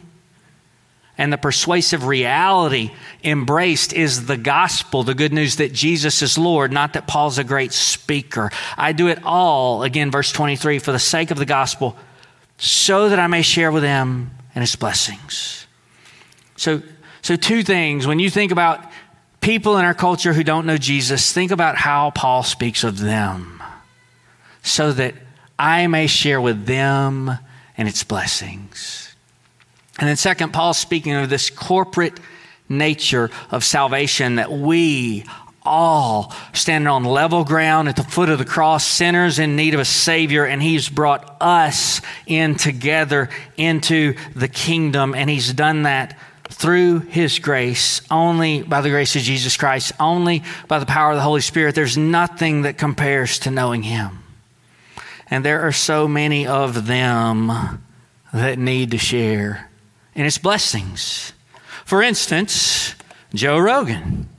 And 1.17 1.34
the 1.34 1.39
persuasive 1.39 2.05
reality 2.05 2.91
embraced 3.24 3.93
is 3.93 4.27
the 4.27 4.38
gospel, 4.38 5.01
the 5.01 5.15
good 5.15 5.34
news 5.34 5.55
that 5.55 5.74
Jesus 5.74 6.22
is 6.22 6.38
Lord, 6.38 6.72
not 6.72 6.93
that 6.93 7.08
Paul's 7.08 7.39
a 7.39 7.43
great 7.43 7.74
speaker. 7.74 8.51
I 8.77 8.91
do 8.91 9.08
it 9.08 9.17
all, 9.24 9.82
again, 9.82 10.12
verse 10.12 10.32
23, 10.32 10.77
for 10.77 10.91
the 10.91 11.00
sake 11.00 11.32
of 11.32 11.39
the 11.39 11.48
gospel, 11.48 11.98
so 12.60 13.10
that 13.10 13.17
I 13.17 13.25
may 13.25 13.41
share 13.41 13.72
with 13.72 13.82
them 13.82 14.29
and 14.53 14.62
his 14.62 14.75
blessings. 14.75 15.65
So, 16.58 16.84
so 17.24 17.36
two 17.36 17.63
things. 17.63 18.05
When 18.05 18.20
you 18.20 18.29
think 18.29 18.51
about 18.51 18.88
people 19.43 19.77
in 19.77 19.83
our 19.83 19.93
culture 19.93 20.31
who 20.33 20.43
don't 20.43 20.65
know 20.65 20.77
Jesus, 20.77 21.33
think 21.33 21.51
about 21.51 21.75
how 21.75 22.12
Paul 22.12 22.43
speaks 22.43 22.83
of 22.83 22.97
them 22.97 23.62
so 24.63 24.93
that 24.93 25.13
I 25.59 25.85
may 25.88 26.07
share 26.07 26.39
with 26.39 26.65
them 26.65 27.29
and 27.77 27.88
its 27.88 28.03
blessings. 28.03 29.13
And 30.00 30.07
then, 30.07 30.15
second, 30.15 30.53
Paul's 30.53 30.77
speaking 30.77 31.13
of 31.13 31.29
this 31.29 31.50
corporate 31.50 32.19
nature 32.69 33.29
of 33.51 33.65
salvation 33.65 34.35
that 34.35 34.51
we 34.51 35.25
all 35.62 36.33
standing 36.53 36.88
on 36.88 37.03
level 37.03 37.43
ground 37.43 37.89
at 37.89 37.97
the 37.97 38.03
foot 38.03 38.29
of 38.29 38.39
the 38.39 38.45
cross, 38.45 38.85
sinners 38.85 39.39
in 39.39 39.55
need 39.55 39.73
of 39.73 39.79
a 39.81 39.85
Savior, 39.85 40.45
and 40.45 40.62
He's 40.62 40.88
brought 40.88 41.38
us 41.41 42.01
in 42.25 42.55
together 42.55 43.29
into 43.57 44.15
the 44.35 44.47
kingdom, 44.47 45.13
and 45.13 45.29
He's 45.29 45.51
done 45.51 45.83
that 45.83 46.17
through 46.53 47.00
His 47.00 47.39
grace, 47.39 48.01
only 48.10 48.62
by 48.62 48.81
the 48.81 48.89
grace 48.89 49.15
of 49.15 49.22
Jesus 49.24 49.57
Christ, 49.57 49.91
only 50.00 50.43
by 50.67 50.79
the 50.79 50.86
power 50.86 51.12
of 51.12 51.17
the 51.17 51.24
Holy 51.24 51.41
Spirit. 51.41 51.75
There's 51.75 51.98
nothing 51.98 52.62
that 52.62 52.77
compares 52.77 53.39
to 53.39 53.51
knowing 53.51 53.83
Him. 53.83 54.19
And 55.29 55.43
there 55.43 55.62
are 55.62 55.72
so 55.72 56.07
many 56.07 56.45
of 56.45 56.86
them 56.86 57.51
that 58.33 58.60
need 58.60 58.91
to 58.91 58.98
share 58.98 59.69
in 60.15 60.24
His 60.24 60.38
blessings. 60.38 61.33
For 61.86 62.01
instance, 62.01 62.95
Joe 63.33 63.57
Rogan. 63.60 64.29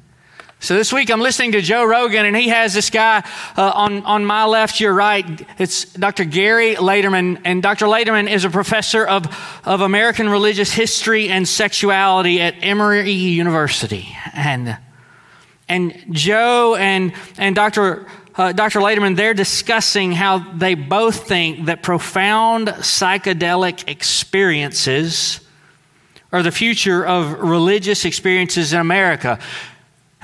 So 0.65 0.75
this 0.77 0.95
week 0.95 1.11
I'm 1.11 1.21
listening 1.21 1.53
to 1.53 1.61
Joe 1.61 1.85
Rogan, 1.85 2.25
and 2.25 2.35
he 2.35 2.49
has 2.49 2.73
this 2.73 2.89
guy 2.89 3.23
uh, 3.55 3.73
on, 3.75 4.03
on 4.07 4.25
my 4.25 4.47
left, 4.47 4.81
your 4.81 4.95
right. 4.95 5.47
It's 5.59 5.85
Dr. 5.93 6.25
Gary 6.25 6.75
Laderman. 6.77 7.43
And 7.45 7.63
Dr. 7.63 7.85
Laderman 7.85 8.31
is 8.31 8.47
a 8.47 8.49
professor 8.49 9.07
of, 9.07 9.27
of 9.67 9.83
American 9.83 10.27
religious 10.27 10.73
history 10.73 11.29
and 11.29 11.47
sexuality 11.47 12.41
at 12.41 12.55
Emory 12.63 13.11
University. 13.11 14.09
And, 14.33 14.79
and 15.69 16.03
Joe 16.13 16.77
and, 16.77 17.13
and 17.37 17.55
Dr. 17.55 18.07
uh, 18.35 18.53
Dr. 18.53 18.81
Laderman, 18.81 19.17
they're 19.17 19.35
discussing 19.35 20.13
how 20.13 20.39
they 20.55 20.75
both 20.75 21.29
think 21.29 21.67
that 21.67 21.83
profound 21.83 22.69
psychedelic 22.69 23.87
experiences 23.87 25.41
are 26.33 26.43
the 26.43 26.51
future 26.51 27.07
of 27.07 27.39
religious 27.43 28.07
experiences 28.07 28.73
in 28.73 28.81
America. 28.81 29.39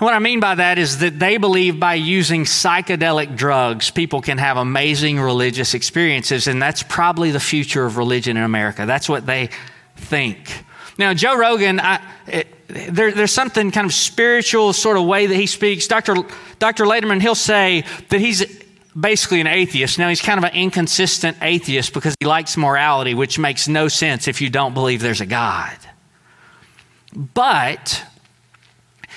And 0.00 0.06
what 0.06 0.14
I 0.14 0.18
mean 0.18 0.40
by 0.40 0.54
that 0.54 0.78
is 0.78 1.00
that 1.00 1.18
they 1.18 1.36
believe 1.36 1.78
by 1.78 1.92
using 1.92 2.44
psychedelic 2.44 3.36
drugs, 3.36 3.90
people 3.90 4.22
can 4.22 4.38
have 4.38 4.56
amazing 4.56 5.20
religious 5.20 5.74
experiences, 5.74 6.46
and 6.46 6.60
that's 6.60 6.82
probably 6.82 7.32
the 7.32 7.40
future 7.40 7.84
of 7.84 7.98
religion 7.98 8.38
in 8.38 8.42
America. 8.42 8.86
That's 8.86 9.10
what 9.10 9.26
they 9.26 9.50
think. 9.96 10.64
Now, 10.96 11.12
Joe 11.12 11.36
Rogan, 11.36 11.80
I, 11.80 12.00
it, 12.26 12.46
there, 12.68 13.12
there's 13.12 13.32
something 13.32 13.70
kind 13.72 13.84
of 13.84 13.92
spiritual 13.92 14.72
sort 14.72 14.96
of 14.96 15.04
way 15.04 15.26
that 15.26 15.34
he 15.34 15.46
speaks. 15.46 15.86
Dr. 15.86 16.14
Dr. 16.58 16.84
Laderman, 16.84 17.20
he'll 17.20 17.34
say 17.34 17.84
that 18.08 18.20
he's 18.20 18.46
basically 18.98 19.42
an 19.42 19.48
atheist. 19.48 19.98
Now, 19.98 20.08
he's 20.08 20.22
kind 20.22 20.38
of 20.38 20.44
an 20.44 20.54
inconsistent 20.54 21.36
atheist 21.42 21.92
because 21.92 22.14
he 22.20 22.26
likes 22.26 22.56
morality, 22.56 23.12
which 23.12 23.38
makes 23.38 23.68
no 23.68 23.88
sense 23.88 24.28
if 24.28 24.40
you 24.40 24.48
don't 24.48 24.72
believe 24.72 25.02
there's 25.02 25.20
a 25.20 25.26
God. 25.26 25.76
But 27.14 28.02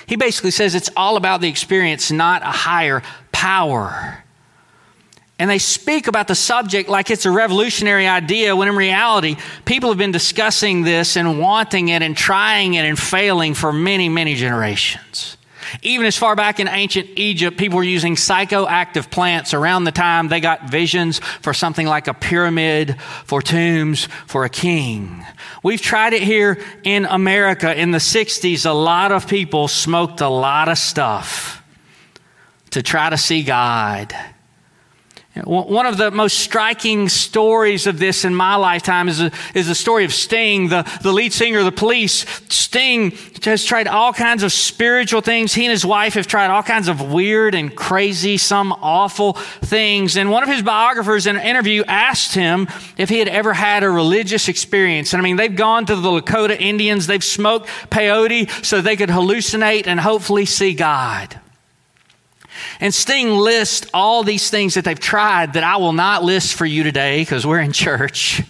he 0.06 0.16
basically 0.16 0.50
says 0.50 0.74
it's 0.74 0.90
all 0.96 1.16
about 1.16 1.40
the 1.40 1.48
experience, 1.48 2.10
not 2.10 2.42
a 2.42 2.46
higher 2.46 3.02
power. 3.32 4.24
And 5.38 5.50
they 5.50 5.58
speak 5.58 6.06
about 6.06 6.28
the 6.28 6.34
subject 6.34 6.88
like 6.88 7.10
it's 7.10 7.26
a 7.26 7.30
revolutionary 7.30 8.06
idea, 8.06 8.54
when 8.54 8.68
in 8.68 8.76
reality, 8.76 9.36
people 9.64 9.90
have 9.90 9.98
been 9.98 10.12
discussing 10.12 10.82
this 10.82 11.16
and 11.16 11.40
wanting 11.40 11.88
it 11.88 12.02
and 12.02 12.16
trying 12.16 12.74
it 12.74 12.84
and 12.84 12.98
failing 12.98 13.54
for 13.54 13.72
many, 13.72 14.08
many 14.08 14.36
generations. 14.36 15.36
Even 15.82 16.06
as 16.06 16.16
far 16.16 16.36
back 16.36 16.60
in 16.60 16.68
ancient 16.68 17.08
Egypt, 17.16 17.58
people 17.58 17.78
were 17.78 17.84
using 17.84 18.14
psychoactive 18.14 19.10
plants 19.10 19.54
around 19.54 19.84
the 19.84 19.92
time 19.92 20.28
they 20.28 20.40
got 20.40 20.70
visions 20.70 21.18
for 21.18 21.52
something 21.52 21.86
like 21.86 22.06
a 22.06 22.14
pyramid, 22.14 23.00
for 23.24 23.42
tombs, 23.42 24.06
for 24.26 24.44
a 24.44 24.48
king. 24.48 25.24
We've 25.64 25.80
tried 25.80 26.12
it 26.12 26.22
here 26.22 26.58
in 26.82 27.06
America. 27.06 27.74
In 27.74 27.90
the 27.90 27.98
60s, 27.98 28.66
a 28.66 28.72
lot 28.72 29.12
of 29.12 29.26
people 29.26 29.66
smoked 29.66 30.20
a 30.20 30.28
lot 30.28 30.68
of 30.68 30.76
stuff 30.76 31.62
to 32.70 32.82
try 32.82 33.08
to 33.08 33.16
see 33.16 33.42
God. 33.42 34.14
One 35.42 35.84
of 35.84 35.96
the 35.96 36.12
most 36.12 36.38
striking 36.38 37.08
stories 37.08 37.88
of 37.88 37.98
this 37.98 38.24
in 38.24 38.32
my 38.32 38.54
lifetime 38.54 39.08
is, 39.08 39.20
a, 39.20 39.32
is 39.52 39.66
the 39.66 39.74
story 39.74 40.04
of 40.04 40.12
Sting, 40.12 40.68
the, 40.68 40.88
the 41.02 41.12
lead 41.12 41.32
singer 41.32 41.58
of 41.58 41.64
the 41.64 41.72
police. 41.72 42.24
Sting 42.48 43.10
has 43.42 43.64
tried 43.64 43.88
all 43.88 44.12
kinds 44.12 44.44
of 44.44 44.52
spiritual 44.52 45.22
things. 45.22 45.52
He 45.52 45.64
and 45.64 45.72
his 45.72 45.84
wife 45.84 46.14
have 46.14 46.28
tried 46.28 46.50
all 46.50 46.62
kinds 46.62 46.86
of 46.86 47.12
weird 47.12 47.56
and 47.56 47.74
crazy, 47.74 48.38
some 48.38 48.70
awful 48.80 49.32
things. 49.32 50.16
And 50.16 50.30
one 50.30 50.44
of 50.44 50.48
his 50.48 50.62
biographers 50.62 51.26
in 51.26 51.34
an 51.34 51.42
interview 51.42 51.82
asked 51.88 52.34
him 52.34 52.68
if 52.96 53.08
he 53.08 53.18
had 53.18 53.28
ever 53.28 53.52
had 53.52 53.82
a 53.82 53.90
religious 53.90 54.46
experience. 54.46 55.14
And 55.14 55.20
I 55.20 55.24
mean, 55.24 55.34
they've 55.34 55.54
gone 55.54 55.84
to 55.86 55.96
the 55.96 56.08
Lakota 56.10 56.56
Indians, 56.56 57.08
they've 57.08 57.24
smoked 57.24 57.66
peyote 57.90 58.64
so 58.64 58.80
they 58.80 58.94
could 58.94 59.10
hallucinate 59.10 59.88
and 59.88 59.98
hopefully 59.98 60.44
see 60.44 60.74
God. 60.74 61.40
And 62.80 62.92
Sting 62.92 63.30
lists 63.30 63.86
all 63.94 64.22
these 64.22 64.50
things 64.50 64.74
that 64.74 64.84
they've 64.84 64.98
tried 64.98 65.54
that 65.54 65.64
I 65.64 65.76
will 65.76 65.92
not 65.92 66.24
list 66.24 66.54
for 66.54 66.66
you 66.66 66.82
today 66.82 67.22
because 67.22 67.46
we're 67.46 67.60
in 67.60 67.72
church. 67.72 68.42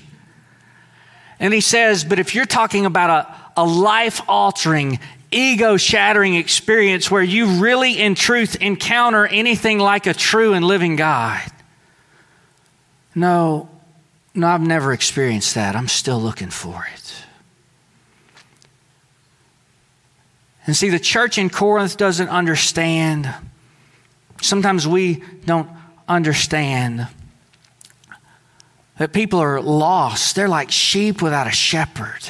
And 1.38 1.52
he 1.52 1.60
says, 1.60 2.04
But 2.04 2.18
if 2.18 2.34
you're 2.34 2.46
talking 2.46 2.86
about 2.86 3.26
a, 3.56 3.62
a 3.62 3.64
life 3.64 4.20
altering, 4.28 4.98
ego 5.30 5.76
shattering 5.76 6.34
experience 6.34 7.10
where 7.10 7.22
you 7.22 7.60
really, 7.62 8.00
in 8.00 8.14
truth, 8.14 8.56
encounter 8.60 9.26
anything 9.26 9.78
like 9.78 10.06
a 10.06 10.14
true 10.14 10.54
and 10.54 10.64
living 10.64 10.96
God, 10.96 11.42
no, 13.14 13.68
no, 14.34 14.48
I've 14.48 14.60
never 14.60 14.92
experienced 14.92 15.54
that. 15.54 15.76
I'm 15.76 15.88
still 15.88 16.20
looking 16.20 16.50
for 16.50 16.86
it. 16.92 17.14
And 20.66 20.74
see, 20.74 20.88
the 20.88 20.98
church 20.98 21.36
in 21.36 21.50
Corinth 21.50 21.96
doesn't 21.96 22.28
understand 22.28 23.32
Sometimes 24.44 24.86
we 24.86 25.22
don't 25.46 25.70
understand 26.06 27.08
that 28.98 29.12
people 29.12 29.40
are 29.40 29.60
lost. 29.60 30.36
They're 30.36 30.48
like 30.48 30.70
sheep 30.70 31.22
without 31.22 31.46
a 31.46 31.50
shepherd. 31.50 32.20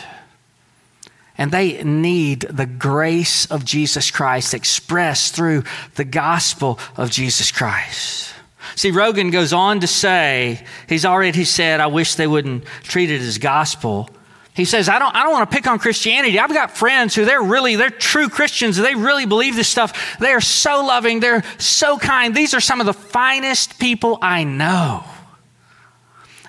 And 1.37 1.51
they 1.51 1.83
need 1.83 2.43
the 2.43 2.67
grace 2.67 3.47
of 3.47 3.65
Jesus 3.65 4.13
Christ 4.13 4.55
expressed 4.55 5.35
through 5.35 5.65
the 5.97 6.05
gospel 6.05 6.79
of 6.97 7.11
Jesus 7.11 7.51
Christ. 7.51 8.33
See, 8.77 8.93
Rogan 8.93 9.31
goes 9.31 9.53
on 9.53 9.81
to 9.81 9.89
say, 9.89 10.65
he's 10.89 11.05
already 11.05 11.45
said, 11.45 11.81
I 11.81 11.89
wish 11.89 12.15
they 12.15 12.29
wouldn't 12.29 12.65
treat 12.85 13.11
it 13.11 13.21
as 13.21 13.39
gospel. 13.39 14.09
He 14.55 14.65
says, 14.65 14.89
I 14.89 15.01
don't, 15.01 15.15
I 15.15 15.25
don't 15.25 15.33
want 15.33 15.51
to 15.51 15.55
pick 15.55 15.67
on 15.67 15.81
Christianity. 15.81 16.39
I've 16.39 16.53
got 16.53 16.77
friends 16.77 17.15
who 17.15 17.25
they're 17.25 17.43
really, 17.43 17.75
they're 17.75 17.91
true 17.91 18.29
Christians. 18.29 18.77
They 18.77 18.95
really 18.95 19.27
believe 19.27 19.57
this 19.57 19.69
stuff. 19.69 20.17
They 20.21 20.31
are 20.31 20.41
so 20.41 20.85
loving. 20.85 21.19
They're 21.19 21.43
so 21.59 21.99
kind. 21.99 22.35
These 22.35 22.55
are 22.55 22.61
some 22.61 22.79
of 22.79 22.87
the 22.87 22.93
finest 22.93 23.81
people 23.81 24.17
I 24.23 24.45
know. 24.45 25.03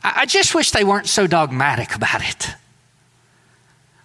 I, 0.03 0.13
I 0.17 0.25
just 0.27 0.53
wish 0.53 0.69
they 0.69 0.83
weren't 0.83 1.07
so 1.07 1.25
dogmatic 1.25 1.95
about 1.95 2.21
it, 2.21 2.55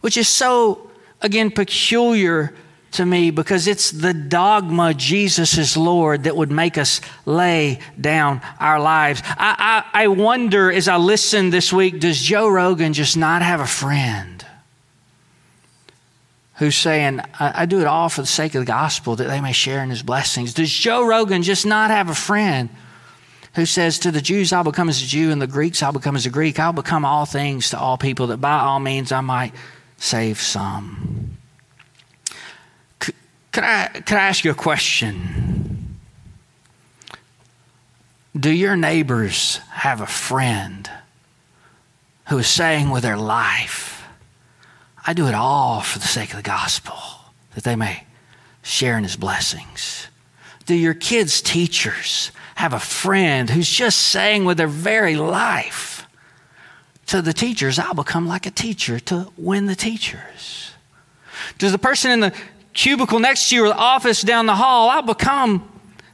which 0.01 0.17
is 0.17 0.29
so, 0.29 0.91
again, 1.21 1.51
peculiar 1.51 2.55
to 2.93 3.07
me 3.07 3.31
because 3.31 3.67
it's 3.67 3.91
the 3.91 4.13
dogma 4.13 4.95
Jesus 4.95 5.57
is 5.59 5.77
Lord 5.77 6.25
that 6.25 6.37
would 6.37 6.51
make 6.51 6.77
us 6.77 7.01
lay 7.25 7.79
down 8.01 8.41
our 8.59 8.81
lives. 8.81 9.23
I, 9.25 9.85
I, 9.95 10.05
I, 10.05 10.09
wonder 10.09 10.73
as 10.73 10.89
I 10.89 10.97
listen 10.97 11.51
this 11.51 11.73
week, 11.73 12.01
does 12.01 12.21
Joe 12.21 12.49
Rogan 12.49 12.93
just 12.93 13.17
not 13.17 13.43
have 13.43 13.61
a 13.61 13.67
friend 13.67 14.45
who's 16.57 16.77
saying, 16.77 17.21
I, 17.39 17.63
I 17.63 17.67
do 17.67 17.81
it 17.81 17.87
all 17.87 18.09
for 18.09 18.23
the 18.23 18.27
sake 18.27 18.55
of 18.55 18.63
the 18.63 18.67
gospel 18.67 19.17
that 19.17 19.29
they 19.29 19.41
may 19.41 19.53
share 19.53 19.83
in 19.83 19.91
his 19.91 20.03
blessings? 20.03 20.55
Does 20.55 20.71
Joe 20.71 21.07
Rogan 21.07 21.43
just 21.43 21.65
not 21.67 21.91
have 21.91 22.11
a 22.11 22.15
friend? 22.15 22.71
Who 23.55 23.67
says 23.67 23.99
to 24.01 24.13
the 24.13 24.21
Jews, 24.21 24.53
I'll 24.53 24.63
become 24.63 24.89
as 24.89 25.03
a 25.03 25.07
Jew, 25.07 25.33
and 25.33 25.43
the 25.43 25.49
Greeks, 25.49 25.83
I'll 25.83 25.93
become 25.93 26.15
as 26.15 26.25
a 26.25 26.31
Greek. 26.31 26.61
I'll 26.61 26.73
become 26.73 27.05
all 27.05 27.27
things 27.27 27.71
to 27.71 27.79
all 27.81 27.99
people, 27.99 28.29
that 28.29 28.37
by 28.37 28.61
all 28.61 28.79
means 28.79 29.11
I 29.11 29.23
might 29.23 29.53
save 29.99 30.41
some. 30.41 31.37
Can 33.53 33.65
I, 33.65 33.87
can 33.89 34.19
I 34.19 34.29
ask 34.29 34.45
you 34.45 34.51
a 34.51 34.55
question? 34.55 35.99
Do 38.39 38.51
your 38.51 38.77
neighbors 38.77 39.59
have 39.71 40.01
a 40.01 40.07
friend 40.07 40.89
who 42.29 42.39
is 42.39 42.47
saying 42.47 42.91
with 42.91 43.03
their 43.03 43.17
life, 43.17 44.05
I 45.05 45.15
do 45.15 45.27
it 45.27 45.35
all 45.35 45.81
for 45.81 45.99
the 45.99 46.07
sake 46.07 46.31
of 46.31 46.37
the 46.37 46.43
gospel, 46.43 46.97
that 47.55 47.65
they 47.65 47.75
may 47.75 48.05
share 48.63 48.97
in 48.97 49.03
his 49.03 49.17
blessings? 49.17 50.07
Do 50.67 50.75
your 50.75 50.95
kids' 50.95 51.43
teachers 51.43 52.31
have 52.55 52.73
a 52.73 52.79
friend 52.79 53.51
who's 53.51 53.69
just 53.69 53.99
saying 53.99 54.45
with 54.45 54.59
their 54.59 54.69
very 54.69 55.17
life 55.17 56.07
to 57.07 57.21
the 57.21 57.33
teachers, 57.33 57.81
I'll 57.81 57.95
become 57.95 58.29
like 58.29 58.47
a 58.47 58.53
teacher 58.53 59.01
to 59.01 59.33
win 59.37 59.67
the 59.67 59.75
teachers? 59.75 60.71
Does 61.59 61.73
the 61.73 61.79
person 61.79 62.13
in 62.13 62.21
the 62.21 62.33
cubicle 62.73 63.19
next 63.19 63.49
to 63.49 63.57
you 63.57 63.65
or 63.65 63.69
the 63.69 63.77
office 63.77 64.23
down 64.23 64.47
the 64.47 64.55
hall, 64.55 64.91
I'll 64.91 65.03
become, 65.03 65.69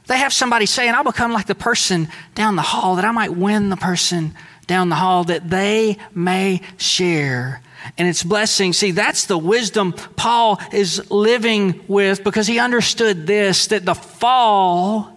they 0.07 0.17
have 0.17 0.33
somebody 0.33 0.65
saying, 0.65 0.93
I'll 0.93 1.03
become 1.03 1.31
like 1.31 1.47
the 1.47 1.55
person 1.55 2.09
down 2.35 2.55
the 2.55 2.61
hall, 2.61 2.95
that 2.95 3.05
I 3.05 3.11
might 3.11 3.33
win 3.33 3.69
the 3.69 3.77
person 3.77 4.35
down 4.65 4.89
the 4.89 4.95
hall, 4.95 5.23
that 5.25 5.49
they 5.49 5.97
may 6.13 6.61
share 6.77 7.61
and 7.97 8.07
its 8.07 8.23
blessing. 8.23 8.73
See, 8.73 8.91
that's 8.91 9.25
the 9.25 9.37
wisdom 9.37 9.93
Paul 9.93 10.59
is 10.73 11.09
living 11.09 11.83
with 11.87 12.23
because 12.23 12.47
he 12.47 12.59
understood 12.59 13.27
this 13.27 13.67
that 13.67 13.85
the 13.85 13.95
fall 13.95 15.15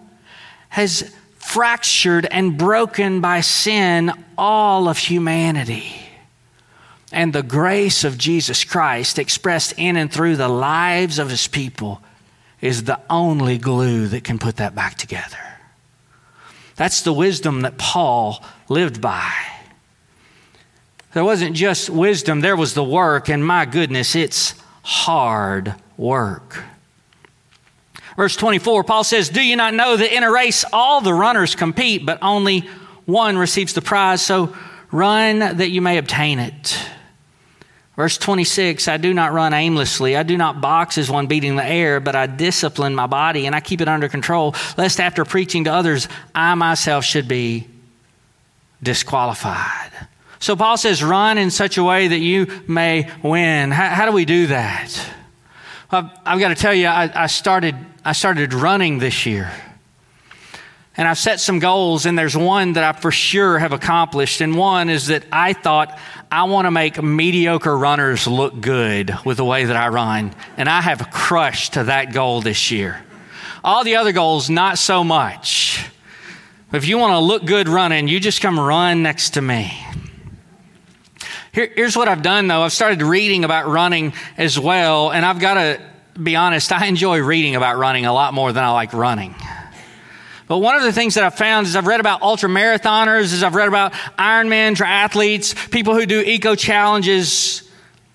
has 0.69 1.13
fractured 1.37 2.25
and 2.29 2.57
broken 2.57 3.19
by 3.19 3.41
sin 3.41 4.11
all 4.37 4.87
of 4.87 4.97
humanity 4.97 6.00
and 7.11 7.33
the 7.33 7.43
grace 7.43 8.03
of 8.03 8.17
Jesus 8.17 8.63
Christ 8.63 9.19
expressed 9.19 9.73
in 9.77 9.97
and 9.97 10.11
through 10.11 10.37
the 10.37 10.47
lives 10.47 11.19
of 11.19 11.29
his 11.29 11.47
people 11.47 12.01
is 12.61 12.83
the 12.83 12.99
only 13.09 13.57
glue 13.57 14.07
that 14.07 14.23
can 14.23 14.39
put 14.39 14.57
that 14.57 14.75
back 14.75 14.95
together. 14.95 15.37
That's 16.75 17.01
the 17.01 17.13
wisdom 17.13 17.61
that 17.61 17.77
Paul 17.77 18.43
lived 18.69 19.01
by. 19.01 19.31
There 21.13 21.25
wasn't 21.25 21.55
just 21.55 21.89
wisdom, 21.89 22.39
there 22.39 22.55
was 22.55 22.73
the 22.73 22.83
work, 22.83 23.29
and 23.29 23.45
my 23.45 23.65
goodness, 23.65 24.15
it's 24.15 24.55
hard 24.83 25.75
work. 25.97 26.63
Verse 28.15 28.35
24, 28.35 28.83
Paul 28.83 29.03
says, 29.03 29.29
Do 29.29 29.41
you 29.41 29.55
not 29.55 29.73
know 29.73 29.97
that 29.97 30.15
in 30.15 30.23
a 30.23 30.31
race 30.31 30.63
all 30.71 31.01
the 31.01 31.13
runners 31.13 31.55
compete, 31.55 32.05
but 32.05 32.19
only 32.21 32.61
one 33.05 33.37
receives 33.37 33.73
the 33.73 33.81
prize? 33.81 34.21
So 34.21 34.55
run 34.91 35.39
that 35.39 35.69
you 35.69 35.81
may 35.81 35.97
obtain 35.97 36.39
it. 36.39 36.77
Verse 38.01 38.17
26 38.17 38.87
I 38.87 38.97
do 38.97 39.13
not 39.13 39.31
run 39.31 39.53
aimlessly. 39.53 40.17
I 40.17 40.23
do 40.23 40.35
not 40.35 40.59
box 40.59 40.97
as 40.97 41.11
one 41.11 41.27
beating 41.27 41.55
the 41.55 41.63
air, 41.63 41.99
but 41.99 42.15
I 42.15 42.25
discipline 42.25 42.95
my 42.95 43.05
body 43.05 43.45
and 43.45 43.55
I 43.55 43.59
keep 43.59 43.79
it 43.79 43.87
under 43.87 44.09
control, 44.09 44.55
lest 44.75 44.99
after 44.99 45.23
preaching 45.23 45.65
to 45.65 45.71
others, 45.71 46.07
I 46.33 46.55
myself 46.55 47.05
should 47.05 47.27
be 47.27 47.67
disqualified. 48.81 49.91
So 50.39 50.55
Paul 50.55 50.77
says, 50.77 51.03
run 51.03 51.37
in 51.37 51.51
such 51.51 51.77
a 51.77 51.83
way 51.83 52.07
that 52.07 52.17
you 52.17 52.47
may 52.67 53.07
win. 53.21 53.69
How, 53.69 53.89
how 53.89 54.05
do 54.07 54.13
we 54.13 54.25
do 54.25 54.47
that? 54.47 55.07
I've, 55.91 56.09
I've, 56.25 56.39
got 56.39 56.47
to 56.47 56.55
tell 56.55 56.73
you, 56.73 56.87
I, 56.87 57.11
I, 57.13 57.27
started, 57.27 57.75
I 58.03 58.13
started 58.13 58.55
running 58.55 58.97
this 58.97 59.27
year. 59.27 59.51
And 60.97 61.07
I've 61.07 61.17
set 61.17 61.39
some 61.39 61.59
goals, 61.59 62.05
and 62.05 62.17
there's 62.17 62.35
one 62.35 62.73
that 62.73 62.83
I 62.83 62.99
for 62.99 63.11
sure 63.11 63.57
have 63.57 63.71
accomplished. 63.71 64.41
And 64.41 64.55
one 64.55 64.89
is 64.89 65.07
that 65.07 65.23
I 65.31 65.53
thought 65.53 65.97
I 66.29 66.43
want 66.43 66.65
to 66.65 66.71
make 66.71 67.01
mediocre 67.01 67.77
runners 67.77 68.27
look 68.27 68.59
good 68.59 69.15
with 69.23 69.37
the 69.37 69.45
way 69.45 69.65
that 69.65 69.75
I 69.75 69.87
run. 69.87 70.33
And 70.57 70.67
I 70.67 70.81
have 70.81 71.09
crushed 71.09 71.73
that 71.73 72.13
goal 72.13 72.41
this 72.41 72.71
year. 72.71 73.01
All 73.63 73.83
the 73.83 73.95
other 73.95 74.11
goals, 74.11 74.49
not 74.49 74.77
so 74.77 75.03
much. 75.03 75.85
If 76.73 76.87
you 76.87 76.97
want 76.97 77.13
to 77.13 77.19
look 77.19 77.45
good 77.45 77.69
running, 77.69 78.07
you 78.07 78.19
just 78.19 78.41
come 78.41 78.59
run 78.59 79.03
next 79.03 79.31
to 79.31 79.41
me. 79.41 79.73
Here, 81.53 81.71
here's 81.75 81.97
what 81.97 82.07
I've 82.07 82.21
done 82.21 82.47
though. 82.47 82.61
I've 82.61 82.71
started 82.71 83.01
reading 83.01 83.43
about 83.43 83.67
running 83.67 84.13
as 84.37 84.57
well, 84.57 85.11
and 85.11 85.25
I've 85.25 85.39
got 85.39 85.55
to 85.55 85.81
be 86.21 86.35
honest, 86.35 86.71
I 86.71 86.85
enjoy 86.85 87.19
reading 87.19 87.55
about 87.55 87.77
running 87.77 88.05
a 88.05 88.13
lot 88.13 88.33
more 88.33 88.53
than 88.53 88.63
I 88.63 88.71
like 88.71 88.93
running. 88.93 89.35
But 90.51 90.57
one 90.57 90.75
of 90.75 90.83
the 90.83 90.91
things 90.91 91.13
that 91.13 91.23
I've 91.23 91.35
found 91.35 91.65
is 91.65 91.77
I've 91.77 91.87
read 91.87 92.01
about 92.01 92.21
ultra 92.21 92.49
marathoners, 92.49 93.31
is 93.31 93.41
I've 93.41 93.55
read 93.55 93.69
about 93.69 93.93
Ironman 94.19 94.75
triathletes, 94.75 95.71
people 95.71 95.95
who 95.95 96.05
do 96.05 96.19
eco 96.19 96.55
challenges. 96.55 97.63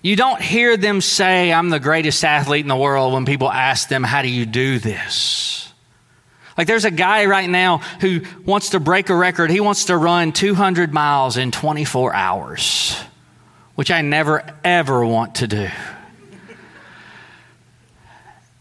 You 0.03 0.17
don't 0.17 0.39
hear 0.39 0.77
them 0.77 1.01
say, 1.01 1.51
I'm 1.51 1.71
the 1.71 1.81
greatest 1.81 2.23
athlete 2.23 2.61
in 2.61 2.69
the 2.69 2.77
world 2.77 3.15
when 3.15 3.25
people 3.25 3.51
ask 3.51 3.89
them, 3.89 4.05
How 4.05 4.21
do 4.21 4.29
you 4.29 4.45
do 4.45 4.79
this? 4.79 5.73
Like 6.59 6.67
there's 6.67 6.85
a 6.85 6.91
guy 6.91 7.25
right 7.25 7.49
now 7.49 7.79
who 8.03 8.21
wants 8.45 8.69
to 8.69 8.81
break 8.81 9.09
a 9.09 9.17
record. 9.17 9.51
He 9.51 9.61
wants 9.61 9.87
to 9.87 9.97
run 9.97 10.33
200 10.33 10.93
miles 10.93 11.39
in 11.39 11.53
24 11.53 12.13
hours, 12.15 13.01
which 13.77 13.91
I 13.91 14.03
never 14.03 14.45
ever 14.63 15.07
want 15.07 15.37
to 15.37 15.47
do. 15.47 15.71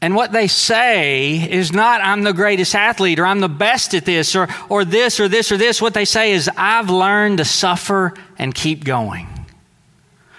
And 0.06 0.14
what 0.14 0.32
they 0.32 0.46
say 0.46 1.52
is 1.52 1.74
not, 1.74 2.00
I'm 2.00 2.22
the 2.22 2.32
greatest 2.32 2.76
athlete 2.76 3.18
or 3.18 3.26
I'm 3.26 3.40
the 3.40 3.50
best 3.50 3.96
at 3.96 4.06
this 4.06 4.36
or, 4.36 4.48
or 4.70 4.86
this 4.86 5.20
or 5.20 5.28
this 5.28 5.52
or 5.52 5.58
this. 5.58 5.82
What 5.82 5.96
they 5.96 6.06
say 6.06 6.34
is, 6.34 6.48
I've 6.56 6.92
learned 6.92 7.40
to 7.40 7.46
suffer 7.46 8.14
and 8.38 8.54
keep 8.54 8.84
going. 8.84 9.28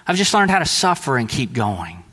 I've 0.07 0.15
just 0.15 0.33
learned 0.33 0.53
how 0.53 0.61
to 0.61 0.65
suffer 0.65 1.19
and 1.19 1.29
keep 1.29 1.53
going. 1.53 2.05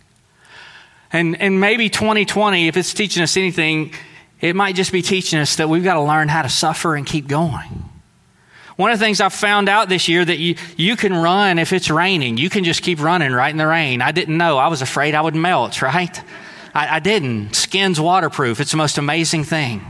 And, 1.11 1.39
and 1.39 1.59
maybe 1.59 1.89
2020, 1.89 2.69
if 2.69 2.75
it's 2.75 2.91
teaching 2.91 3.21
us 3.21 3.37
anything, 3.37 3.93
it 4.41 4.55
might 4.55 4.73
just 4.73 4.91
be 4.91 5.03
teaching 5.03 5.37
us 5.37 5.57
that 5.57 5.69
we've 5.69 5.83
got 5.83 5.93
to 5.93 6.01
learn 6.01 6.29
how 6.29 6.41
to 6.41 6.49
suffer 6.49 6.95
and 6.95 7.05
keep 7.05 7.27
going. 7.27 7.87
One 8.77 8.89
of 8.89 8.97
the 8.97 9.05
things 9.05 9.21
I 9.21 9.29
found 9.29 9.69
out 9.69 9.89
this 9.89 10.07
year 10.07 10.25
that 10.25 10.39
you, 10.39 10.55
you 10.75 10.95
can 10.95 11.13
run 11.13 11.59
if 11.59 11.71
it's 11.71 11.91
raining. 11.91 12.37
You 12.37 12.49
can 12.49 12.63
just 12.63 12.81
keep 12.81 12.99
running 12.99 13.31
right 13.31 13.51
in 13.51 13.57
the 13.57 13.67
rain. 13.67 14.01
I 14.01 14.11
didn't 14.11 14.39
know. 14.39 14.57
I 14.57 14.69
was 14.69 14.81
afraid 14.81 15.13
I 15.13 15.21
would 15.21 15.35
melt, 15.35 15.83
right? 15.83 16.19
I, 16.73 16.95
I 16.95 16.99
didn't. 16.99 17.55
Skin's 17.55 17.99
waterproof. 17.99 18.59
It's 18.59 18.71
the 18.71 18.77
most 18.77 18.97
amazing 18.97 19.43
thing. 19.43 19.86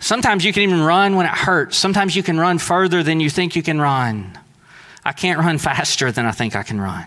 Sometimes 0.00 0.44
you 0.44 0.52
can 0.52 0.62
even 0.62 0.80
run 0.80 1.16
when 1.16 1.26
it 1.26 1.32
hurts. 1.32 1.76
Sometimes 1.76 2.14
you 2.14 2.22
can 2.22 2.38
run 2.38 2.58
further 2.58 3.02
than 3.02 3.18
you 3.18 3.28
think 3.28 3.56
you 3.56 3.62
can 3.62 3.80
run. 3.80 4.38
I 5.04 5.12
can't 5.12 5.40
run 5.40 5.58
faster 5.58 6.12
than 6.12 6.26
I 6.26 6.30
think 6.30 6.54
I 6.54 6.62
can 6.62 6.80
run. 6.80 7.06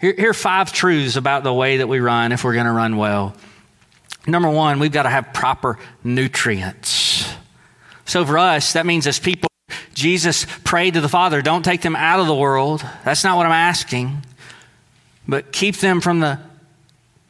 Here, 0.00 0.14
here 0.16 0.30
are 0.30 0.34
five 0.34 0.72
truths 0.72 1.16
about 1.16 1.44
the 1.44 1.52
way 1.52 1.78
that 1.78 1.86
we 1.86 2.00
run 2.00 2.32
if 2.32 2.42
we're 2.42 2.54
going 2.54 2.66
to 2.66 2.72
run 2.72 2.96
well. 2.96 3.36
Number 4.26 4.50
one, 4.50 4.80
we've 4.80 4.92
got 4.92 5.04
to 5.04 5.10
have 5.10 5.32
proper 5.32 5.78
nutrients. 6.02 7.32
So 8.06 8.24
for 8.24 8.38
us, 8.38 8.72
that 8.72 8.86
means 8.86 9.06
as 9.06 9.18
people, 9.18 9.48
Jesus 9.94 10.46
prayed 10.64 10.94
to 10.94 11.00
the 11.00 11.08
Father, 11.08 11.42
don't 11.42 11.64
take 11.64 11.82
them 11.82 11.94
out 11.94 12.18
of 12.18 12.26
the 12.26 12.34
world. 12.34 12.84
That's 13.04 13.24
not 13.24 13.36
what 13.36 13.46
I'm 13.46 13.52
asking 13.52 14.24
but 15.30 15.52
keep 15.52 15.76
them 15.76 16.00
from 16.00 16.20
the 16.20 16.38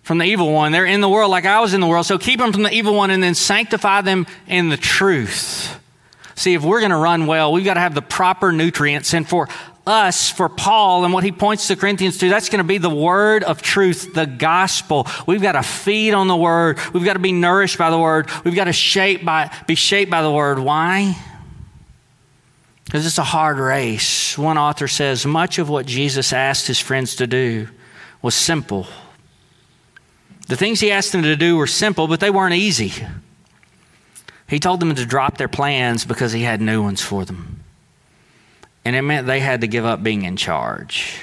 from 0.03 0.19
the 0.19 0.25
evil 0.25 0.53
one. 0.53 0.73
They're 0.73 0.87
in 0.87 1.01
the 1.01 1.09
world 1.09 1.31
like 1.31 1.45
I 1.45 1.61
was 1.61 1.73
in 1.73 1.81
the 1.81 1.87
world. 1.87 2.05
So 2.05 2.19
keep 2.19 2.41
them 2.41 2.53
from 2.53 2.65
the 2.65 2.73
evil 2.73 2.95
one 2.95 3.11
and 3.11 3.23
then 3.23 3.37
sanctify 3.37 4.01
them 4.01 4.27
in 4.49 4.69
the 4.69 4.77
truth. 4.77 5.79
See, 6.35 6.55
if 6.55 6.65
we're 6.65 6.81
going 6.81 6.91
to 6.91 6.97
run 6.97 7.27
well, 7.27 7.53
we've 7.53 7.65
got 7.65 7.75
to 7.75 7.81
have 7.81 7.95
the 7.95 8.03
proper 8.03 8.51
nutrients. 8.51 9.15
And 9.15 9.29
for 9.29 9.49
us, 9.87 10.31
for 10.31 10.49
Paul, 10.49 11.05
and 11.05 11.13
what 11.13 11.23
he 11.23 11.31
points 11.33 11.69
to 11.69 11.77
Corinthians 11.77 12.19
to, 12.19 12.29
that's 12.29 12.49
going 12.49 12.59
to 12.59 12.67
be 12.67 12.79
the 12.79 12.91
word 12.91 13.45
of 13.45 13.63
truth, 13.63 14.15
the 14.15 14.27
gospel. 14.27 15.07
We've 15.27 15.43
got 15.43 15.53
to 15.53 15.63
feed 15.63 16.13
on 16.13 16.29
the 16.29 16.37
word. 16.37 16.79
We've 16.93 17.05
got 17.05 17.13
to 17.13 17.21
be 17.21 17.33
nourished 17.33 17.79
by 17.79 17.91
the 17.91 17.99
word. 17.99 18.29
We've 18.43 18.55
got 18.55 18.65
to 18.65 18.73
shape 18.73 19.25
by, 19.25 19.55
be 19.67 19.75
shaped 19.75 20.11
by 20.11 20.23
the 20.23 20.33
word. 20.33 20.59
Why? 20.59 21.17
Because 22.85 23.07
it's 23.07 23.19
a 23.19 23.23
hard 23.23 23.59
race. 23.59 24.37
One 24.37 24.59
author 24.59 24.89
says 24.89 25.25
much 25.25 25.59
of 25.59 25.69
what 25.69 25.87
Jesus 25.87 26.33
asked 26.33 26.67
his 26.67 26.81
friends 26.81 27.17
to 27.17 27.29
do 27.29 27.69
was 28.23 28.35
simple. 28.35 28.87
The 30.49 30.57
things 30.57 30.81
he 30.81 30.91
asked 30.91 31.13
them 31.13 31.23
to 31.23 31.37
do 31.37 31.57
were 31.57 31.67
simple, 31.67 32.09
but 32.09 32.21
they 32.21 32.31
weren't 32.31 32.55
easy. 32.55 32.93
He 34.49 34.59
told 34.59 34.81
them 34.81 34.95
to 34.95 35.07
drop 35.07 35.39
their 35.39 35.49
plans 35.49 36.05
because 36.05 36.33
he 36.33 36.43
had 36.43 36.61
new 36.61 36.83
ones 36.83 37.01
for 37.01 37.25
them. 37.25 37.63
And 38.85 38.97
it 38.97 39.03
meant 39.03 39.27
they 39.27 39.41
had 39.41 39.61
to 39.61 39.69
give 39.69 39.85
up 39.85 40.03
being 40.03 40.25
in 40.25 40.37
charge. 40.37 41.21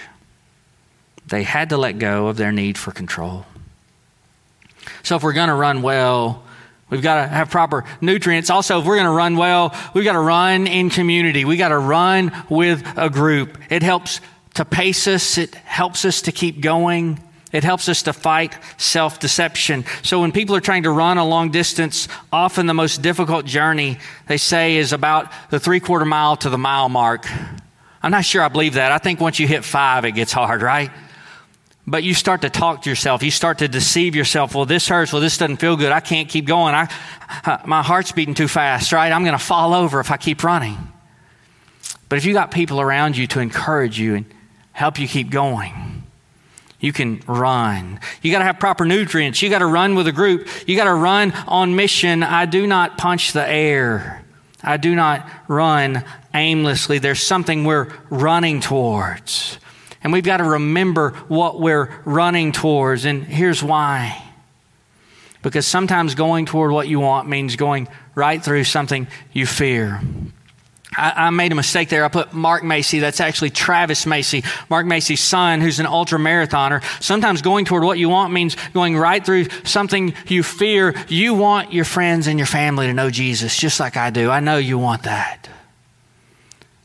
They 1.28 1.44
had 1.44 1.70
to 1.70 1.78
let 1.78 2.00
go 2.00 2.28
of 2.28 2.38
their 2.38 2.54
need 2.54 2.78
for 2.78 2.92
control. 2.92 3.46
So, 5.04 5.18
if 5.18 5.24
we're 5.24 5.34
going 5.34 5.50
to 5.50 5.56
run 5.56 5.82
well, 5.82 6.44
we've 6.90 7.02
got 7.02 7.24
to 7.24 7.28
have 7.28 7.50
proper 7.50 7.84
nutrients. 8.00 8.50
Also, 8.50 8.80
if 8.80 8.86
we're 8.86 8.96
going 8.96 9.08
to 9.08 9.12
run 9.12 9.36
well, 9.36 9.76
we've 9.94 10.06
got 10.06 10.14
to 10.14 10.20
run 10.20 10.68
in 10.68 10.90
community. 10.90 11.44
We've 11.44 11.58
got 11.58 11.70
to 11.70 11.78
run 11.78 12.32
with 12.50 12.88
a 12.96 13.10
group. 13.10 13.58
It 13.70 13.84
helps 13.84 14.22
to 14.58 14.66
pace 14.66 15.08
us, 15.08 15.38
it 15.38 15.56
helps 15.56 16.04
us 16.04 16.24
to 16.24 16.32
keep 16.32 16.62
going. 16.62 17.20
It 17.52 17.64
helps 17.64 17.88
us 17.88 18.04
to 18.04 18.14
fight 18.14 18.58
self 18.78 19.20
deception. 19.20 19.86
So, 20.04 20.20
when 20.20 20.32
people 20.32 20.56
are 20.56 20.62
trying 20.62 20.84
to 20.84 20.92
run 20.92 21.18
a 21.18 21.26
long 21.26 21.50
distance, 21.52 22.08
often 22.32 22.66
the 22.66 22.74
most 22.74 23.02
difficult 23.02 23.46
journey, 23.46 24.00
they 24.28 24.38
say, 24.38 24.78
is 24.78 24.94
about 24.94 25.32
the 25.50 25.60
three 25.60 25.80
quarter 25.80 26.06
mile 26.06 26.36
to 26.38 26.50
the 26.50 26.58
mile 26.58 26.90
mark. 26.90 27.26
I'm 28.04 28.12
not 28.12 28.26
sure 28.26 28.42
I 28.42 28.50
believe 28.50 28.74
that. 28.74 28.92
I 28.92 28.98
think 28.98 29.22
once 29.22 29.40
you 29.40 29.48
hit 29.48 29.64
five, 29.64 30.06
it 30.06 30.12
gets 30.12 30.32
hard, 30.32 30.62
right? 30.62 30.92
But 31.86 32.04
you 32.04 32.14
start 32.14 32.42
to 32.42 32.50
talk 32.50 32.82
to 32.82 32.90
yourself. 32.90 33.24
You 33.24 33.32
start 33.32 33.60
to 33.60 33.68
deceive 33.68 34.14
yourself. 34.14 34.54
Well, 34.54 34.66
this 34.66 34.88
hurts. 34.88 35.14
Well, 35.14 35.22
this 35.22 35.38
doesn't 35.38 35.58
feel 35.58 35.78
good. 35.78 35.92
I 35.92 36.02
can't 36.02 36.28
keep 36.28 36.46
going. 36.46 36.76
I, 36.76 36.92
uh, 37.46 37.60
my 37.66 37.82
heart's 37.82 38.12
beating 38.12 38.34
too 38.34 38.50
fast, 38.50 38.92
right? 38.92 39.12
I'm 39.12 39.24
going 39.24 39.38
to 39.38 39.44
fall 39.44 39.74
over 39.74 40.00
if 40.02 40.12
I 40.12 40.18
keep 40.18 40.44
running. 40.44 40.78
But 42.10 42.18
if 42.18 42.26
you 42.26 42.34
got 42.34 42.52
people 42.52 42.82
around 42.82 43.16
you 43.16 43.28
to 43.28 43.40
encourage 43.40 44.00
you 44.00 44.16
and 44.16 44.26
help 44.78 45.00
you 45.00 45.08
keep 45.08 45.32
going. 45.32 46.04
You 46.80 46.94
can 46.94 47.24
run. 47.26 48.00
You 48.22 48.32
got 48.32 48.40
to 48.40 48.46
have 48.46 48.60
proper 48.60 48.86
nutrients. 48.86 49.42
You 49.42 49.50
got 49.50 49.60
to 49.60 49.66
run 49.66 49.96
with 49.96 50.06
a 50.06 50.12
group. 50.12 50.48
You 50.68 50.76
got 50.76 50.84
to 50.84 50.94
run 50.94 51.32
on 51.48 51.76
mission. 51.76 52.22
I 52.22 52.46
do 52.46 52.68
not 52.68 52.96
punch 52.96 53.34
the 53.34 53.44
air. 53.50 54.24
I 54.62 54.78
do 54.78 54.94
not 54.94 55.28
run 55.48 56.06
aimlessly. 56.32 57.00
There's 57.00 57.24
something 57.24 57.64
we're 57.64 57.92
running 58.12 58.60
towards. 58.60 59.58
And 60.04 60.14
we've 60.14 60.24
got 60.24 60.38
to 60.38 60.44
remember 60.44 61.10
what 61.28 61.60
we're 61.60 61.90
running 62.06 62.52
towards. 62.52 63.06
And 63.06 63.24
here's 63.24 63.64
why. 63.64 64.24
Because 65.42 65.66
sometimes 65.66 66.14
going 66.14 66.46
toward 66.46 66.72
what 66.72 66.88
you 66.88 67.00
want 67.00 67.28
means 67.28 67.56
going 67.56 67.88
right 68.14 68.44
through 68.44 68.66
something 68.66 69.08
you 69.34 69.48
fear. 69.48 70.00
I, 70.96 71.28
I, 71.28 71.30
made 71.32 71.52
a 71.52 71.56
mistake 71.56 71.90
there. 71.90 72.06
I 72.06 72.08
put 72.08 72.34
Mark 72.34 72.64
Macy. 72.64 73.00
That's 73.00 73.20
actually 73.20 73.50
Travis 73.50 74.06
Macy, 74.06 74.44
Mark 74.70 74.86
Macy's 74.86 75.20
son, 75.20 75.60
who's 75.60 75.80
an 75.80 75.86
ultra 75.86 76.18
marathoner. 76.18 76.84
Sometimes 77.04 77.42
going 77.42 77.66
toward 77.66 77.84
what 77.84 78.00
you 78.00 78.10
want 78.10 78.32
means 78.32 78.56
going 78.74 78.98
right 78.98 79.24
through 79.26 79.48
something 79.64 80.14
you 80.28 80.44
fear. 80.44 80.96
You 81.10 81.34
want 81.34 81.74
your 81.74 81.86
friends 81.86 82.28
and 82.28 82.40
your 82.40 82.46
family 82.46 82.88
to 82.88 82.94
know 82.94 83.10
Jesus, 83.10 83.58
just 83.58 83.80
like 83.80 83.98
I 83.98 84.12
do. 84.12 84.30
I 84.30 84.40
know 84.40 84.58
you 84.58 84.78
want 84.78 85.04
that. 85.04 85.50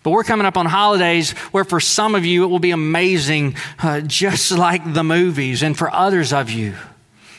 But 0.02 0.10
we're 0.10 0.24
coming 0.24 0.46
up 0.46 0.56
on 0.56 0.66
holidays 0.66 1.30
where 1.52 1.64
for 1.64 1.78
some 1.78 2.16
of 2.16 2.24
you 2.24 2.44
it 2.44 2.48
will 2.48 2.58
be 2.58 2.72
amazing, 2.72 3.54
uh, 3.78 4.00
just 4.00 4.50
like 4.58 4.94
the 4.94 5.04
movies. 5.04 5.62
And 5.62 5.78
for 5.78 5.92
others 5.92 6.32
of 6.32 6.50
you, 6.50 6.74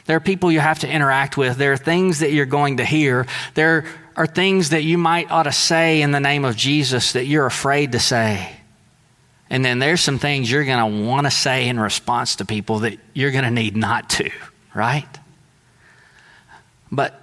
there 0.05 0.17
are 0.17 0.21
people 0.21 0.51
you 0.51 0.59
have 0.59 0.79
to 0.79 0.89
interact 0.89 1.37
with. 1.37 1.57
There 1.57 1.73
are 1.73 1.77
things 1.77 2.19
that 2.19 2.31
you're 2.31 2.45
going 2.45 2.77
to 2.77 2.85
hear. 2.85 3.25
There 3.53 3.85
are 4.15 4.27
things 4.27 4.69
that 4.69 4.83
you 4.83 4.97
might 4.97 5.31
ought 5.31 5.43
to 5.43 5.51
say 5.51 6.01
in 6.01 6.11
the 6.11 6.19
name 6.19 6.45
of 6.45 6.55
Jesus 6.55 7.13
that 7.13 7.25
you're 7.25 7.45
afraid 7.45 7.93
to 7.93 7.99
say. 7.99 8.55
And 9.49 9.63
then 9.63 9.79
there's 9.79 10.01
some 10.01 10.19
things 10.19 10.49
you're 10.49 10.65
going 10.65 10.79
to 10.79 11.07
want 11.07 11.27
to 11.27 11.31
say 11.31 11.67
in 11.67 11.79
response 11.79 12.37
to 12.37 12.45
people 12.45 12.79
that 12.79 12.97
you're 13.13 13.31
going 13.31 13.43
to 13.43 13.51
need 13.51 13.75
not 13.75 14.09
to, 14.11 14.29
right? 14.73 15.07
But 16.91 17.19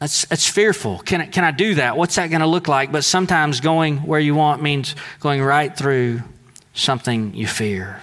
it's, 0.00 0.26
it's 0.30 0.48
fearful. 0.48 0.98
Can 0.98 1.30
can 1.30 1.44
I 1.44 1.50
do 1.50 1.76
that? 1.76 1.96
What's 1.96 2.16
that 2.16 2.28
going 2.28 2.40
to 2.40 2.46
look 2.46 2.68
like? 2.68 2.92
But 2.92 3.04
sometimes 3.04 3.60
going 3.60 3.98
where 3.98 4.20
you 4.20 4.34
want 4.34 4.62
means 4.62 4.94
going 5.20 5.42
right 5.42 5.74
through 5.74 6.22
something 6.74 7.34
you 7.34 7.46
fear. 7.46 8.00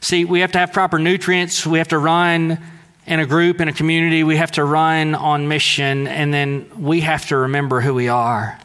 See, 0.00 0.24
we 0.24 0.40
have 0.40 0.52
to 0.52 0.58
have 0.58 0.72
proper 0.72 0.98
nutrients. 0.98 1.66
We 1.66 1.78
have 1.78 1.88
to 1.88 1.98
run 1.98 2.58
in 3.06 3.20
a 3.20 3.26
group, 3.26 3.60
in 3.60 3.68
a 3.68 3.72
community. 3.72 4.24
We 4.24 4.36
have 4.36 4.52
to 4.52 4.64
run 4.64 5.14
on 5.14 5.48
mission, 5.48 6.06
and 6.06 6.32
then 6.32 6.70
we 6.78 7.00
have 7.00 7.26
to 7.28 7.36
remember 7.36 7.80
who 7.80 7.94
we 7.94 8.08
are. 8.08 8.58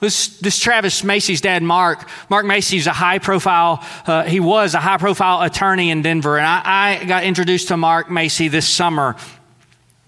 This, 0.00 0.38
this 0.38 0.58
Travis 0.58 1.04
Macy's 1.04 1.40
dad, 1.40 1.62
Mark, 1.62 2.08
Mark 2.28 2.44
Macy's 2.44 2.88
a 2.88 2.92
high 2.92 3.20
profile, 3.20 3.84
uh, 4.04 4.24
he 4.24 4.40
was 4.40 4.74
a 4.74 4.80
high 4.80 4.96
profile 4.96 5.42
attorney 5.42 5.90
in 5.90 6.02
Denver. 6.02 6.38
And 6.38 6.46
I, 6.46 6.98
I 7.00 7.04
got 7.04 7.22
introduced 7.22 7.68
to 7.68 7.76
Mark 7.76 8.10
Macy 8.10 8.48
this 8.48 8.66
summer. 8.66 9.14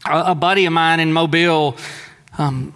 A, 0.04 0.32
a 0.32 0.34
buddy 0.34 0.66
of 0.66 0.72
mine 0.72 0.98
in 0.98 1.12
Mobile 1.12 1.76
um, 2.38 2.74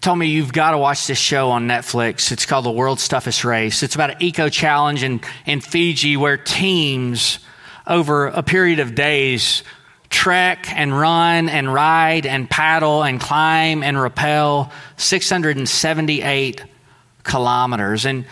told 0.00 0.18
me 0.18 0.26
you've 0.26 0.52
got 0.52 0.72
to 0.72 0.78
watch 0.78 1.06
this 1.06 1.18
show 1.18 1.50
on 1.50 1.68
Netflix. 1.68 2.32
It's 2.32 2.46
called 2.46 2.64
The 2.64 2.72
World's 2.72 3.06
Toughest 3.06 3.44
Race. 3.44 3.84
It's 3.84 3.94
about 3.94 4.10
an 4.10 4.16
eco 4.18 4.48
challenge 4.48 5.04
in, 5.04 5.20
in 5.46 5.60
Fiji 5.60 6.16
where 6.16 6.36
teams 6.36 7.38
over 7.86 8.26
a 8.26 8.42
period 8.42 8.80
of 8.80 8.96
days 8.96 9.62
trek 10.08 10.66
and 10.74 10.96
run 10.98 11.48
and 11.48 11.72
ride 11.72 12.26
and 12.26 12.48
paddle 12.48 13.02
and 13.02 13.20
climb 13.20 13.82
and 13.82 14.00
rappel 14.00 14.70
678 14.96 16.64
kilometers. 17.24 18.06
And, 18.06 18.24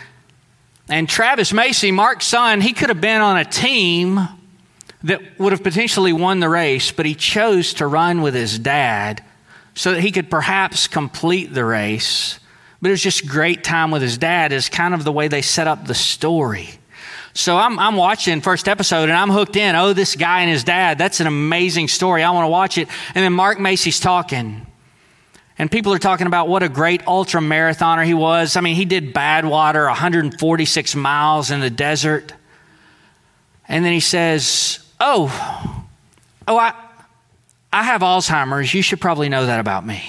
and 0.89 1.07
Travis 1.07 1.53
Macy, 1.53 1.91
Mark's 1.91 2.25
son, 2.25 2.61
he 2.61 2.73
could 2.73 2.89
have 2.89 3.01
been 3.01 3.21
on 3.21 3.37
a 3.37 3.45
team 3.45 4.27
that 5.03 5.21
would 5.39 5.51
have 5.51 5.63
potentially 5.63 6.13
won 6.13 6.39
the 6.39 6.49
race, 6.49 6.91
but 6.91 7.05
he 7.05 7.13
chose 7.13 7.75
to 7.75 7.85
run 7.85 8.21
with 8.21 8.33
his 8.33 8.57
dad 8.57 9.23
so 9.75 9.91
that 9.91 10.01
he 10.01 10.11
could 10.11 10.31
perhaps 10.31 10.87
complete 10.87 11.53
the 11.53 11.63
race. 11.63 12.39
But 12.81 12.89
it 12.89 12.91
was 12.91 13.03
just 13.03 13.27
great 13.27 13.63
time 13.63 13.91
with 13.91 14.01
his 14.01 14.17
dad, 14.17 14.51
is 14.51 14.69
kind 14.69 14.93
of 14.93 15.03
the 15.03 15.11
way 15.11 15.27
they 15.27 15.41
set 15.41 15.67
up 15.67 15.85
the 15.85 15.93
story. 15.93 16.69
So 17.35 17.57
I'm, 17.57 17.77
I'm 17.79 17.97
watching 17.97 18.39
first 18.39 18.69
episode 18.69 19.09
and 19.09 19.11
I'm 19.11 19.29
hooked 19.29 19.57
in. 19.57 19.75
Oh, 19.75 19.91
this 19.91 20.15
guy 20.15 20.39
and 20.39 20.49
his 20.49 20.63
dad, 20.63 20.97
that's 20.97 21.19
an 21.19 21.27
amazing 21.27 21.89
story. 21.89 22.23
I 22.23 22.31
want 22.31 22.45
to 22.45 22.49
watch 22.49 22.77
it. 22.77 22.87
And 23.13 23.25
then 23.25 23.33
Mark 23.33 23.59
Macy's 23.59 23.99
talking. 23.99 24.65
And 25.57 25.69
people 25.69 25.93
are 25.93 25.99
talking 25.99 26.27
about 26.27 26.47
what 26.47 26.63
a 26.63 26.69
great 26.69 27.05
ultra 27.05 27.41
marathoner 27.41 28.05
he 28.05 28.13
was. 28.13 28.55
I 28.55 28.61
mean, 28.61 28.77
he 28.77 28.85
did 28.85 29.13
Badwater, 29.13 29.85
146 29.87 30.95
miles 30.95 31.51
in 31.51 31.59
the 31.59 31.69
desert. 31.69 32.33
And 33.67 33.83
then 33.83 33.91
he 33.91 33.99
says, 33.99 34.79
Oh, 35.01 35.27
oh, 36.47 36.57
I, 36.57 36.73
I 37.71 37.83
have 37.83 37.99
Alzheimer's. 37.99 38.73
You 38.73 38.81
should 38.81 39.01
probably 39.01 39.27
know 39.27 39.45
that 39.45 39.59
about 39.59 39.85
me. 39.85 40.01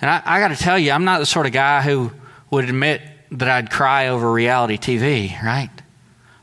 And 0.00 0.08
I, 0.08 0.22
I 0.24 0.40
got 0.40 0.48
to 0.48 0.56
tell 0.56 0.78
you, 0.78 0.92
I'm 0.92 1.04
not 1.04 1.18
the 1.18 1.26
sort 1.26 1.44
of 1.44 1.52
guy 1.52 1.82
who 1.82 2.10
would 2.50 2.64
admit 2.64 3.02
that 3.32 3.48
I'd 3.48 3.70
cry 3.70 4.08
over 4.08 4.30
reality 4.30 4.76
TV, 4.76 5.42
right? 5.42 5.70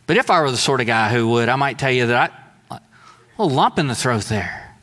But 0.07 0.17
if 0.17 0.29
I 0.29 0.41
were 0.41 0.51
the 0.51 0.57
sort 0.57 0.81
of 0.81 0.87
guy 0.87 1.13
who 1.13 1.27
would, 1.29 1.49
I 1.49 1.55
might 1.55 1.77
tell 1.77 1.91
you 1.91 2.07
that 2.07 2.33
I, 2.71 2.75
a 2.77 2.81
little 3.37 3.55
lump 3.55 3.77
in 3.77 3.87
the 3.87 3.95
throat 3.95 4.23
there. 4.23 4.75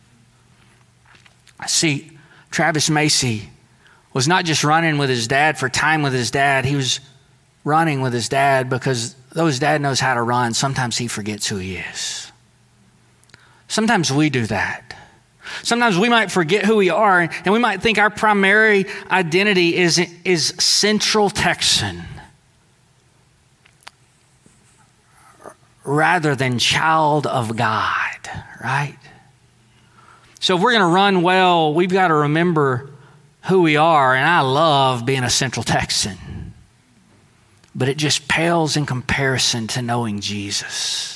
See, 1.66 2.16
Travis 2.50 2.88
Macy 2.88 3.50
was 4.12 4.28
not 4.28 4.44
just 4.44 4.62
running 4.62 4.98
with 4.98 5.10
his 5.10 5.26
dad 5.26 5.58
for 5.58 5.68
time 5.68 6.02
with 6.02 6.12
his 6.12 6.30
dad, 6.30 6.64
he 6.64 6.76
was 6.76 7.00
running 7.64 8.00
with 8.00 8.12
his 8.12 8.28
dad 8.28 8.70
because 8.70 9.16
though 9.32 9.46
his 9.46 9.58
dad 9.58 9.80
knows 9.80 9.98
how 9.98 10.14
to 10.14 10.22
run, 10.22 10.54
sometimes 10.54 10.96
he 10.96 11.08
forgets 11.08 11.48
who 11.48 11.56
he 11.56 11.76
is. 11.76 12.30
Sometimes 13.68 14.12
we 14.12 14.30
do 14.30 14.46
that. 14.46 14.85
Sometimes 15.62 15.98
we 15.98 16.08
might 16.08 16.30
forget 16.30 16.64
who 16.64 16.76
we 16.76 16.90
are, 16.90 17.20
and 17.20 17.52
we 17.52 17.58
might 17.58 17.82
think 17.82 17.98
our 17.98 18.10
primary 18.10 18.86
identity 19.10 19.76
is, 19.76 19.98
is 20.24 20.48
Central 20.58 21.30
Texan 21.30 22.02
rather 25.84 26.34
than 26.34 26.58
child 26.58 27.26
of 27.26 27.56
God, 27.56 28.30
right? 28.62 28.98
So 30.40 30.56
if 30.56 30.62
we're 30.62 30.72
going 30.72 30.82
to 30.82 30.94
run 30.94 31.22
well, 31.22 31.72
we've 31.72 31.90
got 31.90 32.08
to 32.08 32.14
remember 32.14 32.90
who 33.44 33.62
we 33.62 33.76
are, 33.76 34.14
and 34.14 34.28
I 34.28 34.40
love 34.40 35.06
being 35.06 35.22
a 35.22 35.30
Central 35.30 35.62
Texan. 35.62 36.54
But 37.74 37.88
it 37.88 37.96
just 37.96 38.26
pales 38.26 38.76
in 38.76 38.86
comparison 38.86 39.66
to 39.68 39.82
knowing 39.82 40.20
Jesus. 40.20 41.15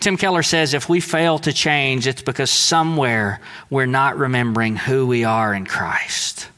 Tim 0.00 0.16
Keller 0.16 0.42
says 0.42 0.72
if 0.72 0.88
we 0.88 1.00
fail 1.00 1.38
to 1.40 1.52
change, 1.52 2.06
it's 2.06 2.22
because 2.22 2.50
somewhere 2.50 3.40
we're 3.68 3.86
not 3.86 4.16
remembering 4.16 4.76
who 4.76 5.06
we 5.06 5.24
are 5.24 5.54
in 5.54 5.66
Christ. 5.66 6.48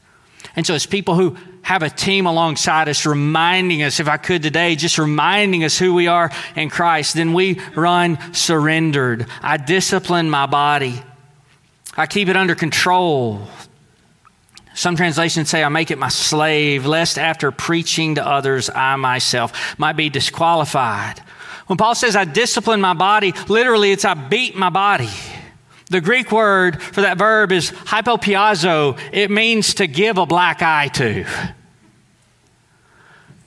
And 0.55 0.65
so, 0.65 0.73
as 0.73 0.85
people 0.85 1.15
who 1.15 1.35
have 1.61 1.83
a 1.83 1.89
team 1.89 2.25
alongside 2.25 2.87
us, 2.87 3.05
reminding 3.05 3.83
us, 3.83 3.99
if 3.99 4.07
I 4.07 4.17
could 4.17 4.43
today, 4.43 4.75
just 4.75 4.97
reminding 4.97 5.63
us 5.63 5.77
who 5.77 5.93
we 5.93 6.07
are 6.07 6.31
in 6.55 6.69
Christ, 6.69 7.15
then 7.15 7.33
we 7.33 7.59
run 7.75 8.17
surrendered. 8.33 9.27
I 9.41 9.57
discipline 9.57 10.29
my 10.29 10.45
body, 10.45 11.01
I 11.97 12.07
keep 12.07 12.29
it 12.29 12.37
under 12.37 12.55
control. 12.55 13.47
Some 14.75 14.95
translations 14.95 15.49
say, 15.49 15.63
I 15.63 15.69
make 15.69 15.91
it 15.91 15.99
my 15.99 16.07
slave, 16.07 16.87
lest 16.87 17.19
after 17.19 17.51
preaching 17.51 18.15
to 18.15 18.25
others, 18.25 18.71
I 18.73 18.95
myself 18.95 19.77
might 19.77 19.93
be 19.93 20.09
disqualified. 20.09 21.21
When 21.67 21.77
Paul 21.77 21.95
says, 21.95 22.15
I 22.15 22.25
discipline 22.25 22.81
my 22.81 22.93
body, 22.93 23.33
literally 23.47 23.91
it's 23.91 24.05
I 24.05 24.13
beat 24.13 24.55
my 24.55 24.69
body. 24.69 25.09
The 25.89 26.01
Greek 26.01 26.31
word 26.31 26.81
for 26.81 27.01
that 27.01 27.17
verb 27.17 27.51
is 27.51 27.71
hypopiazo. 27.71 28.99
It 29.11 29.29
means 29.29 29.75
to 29.75 29.87
give 29.87 30.17
a 30.17 30.25
black 30.25 30.61
eye 30.61 30.87
to. 30.89 31.25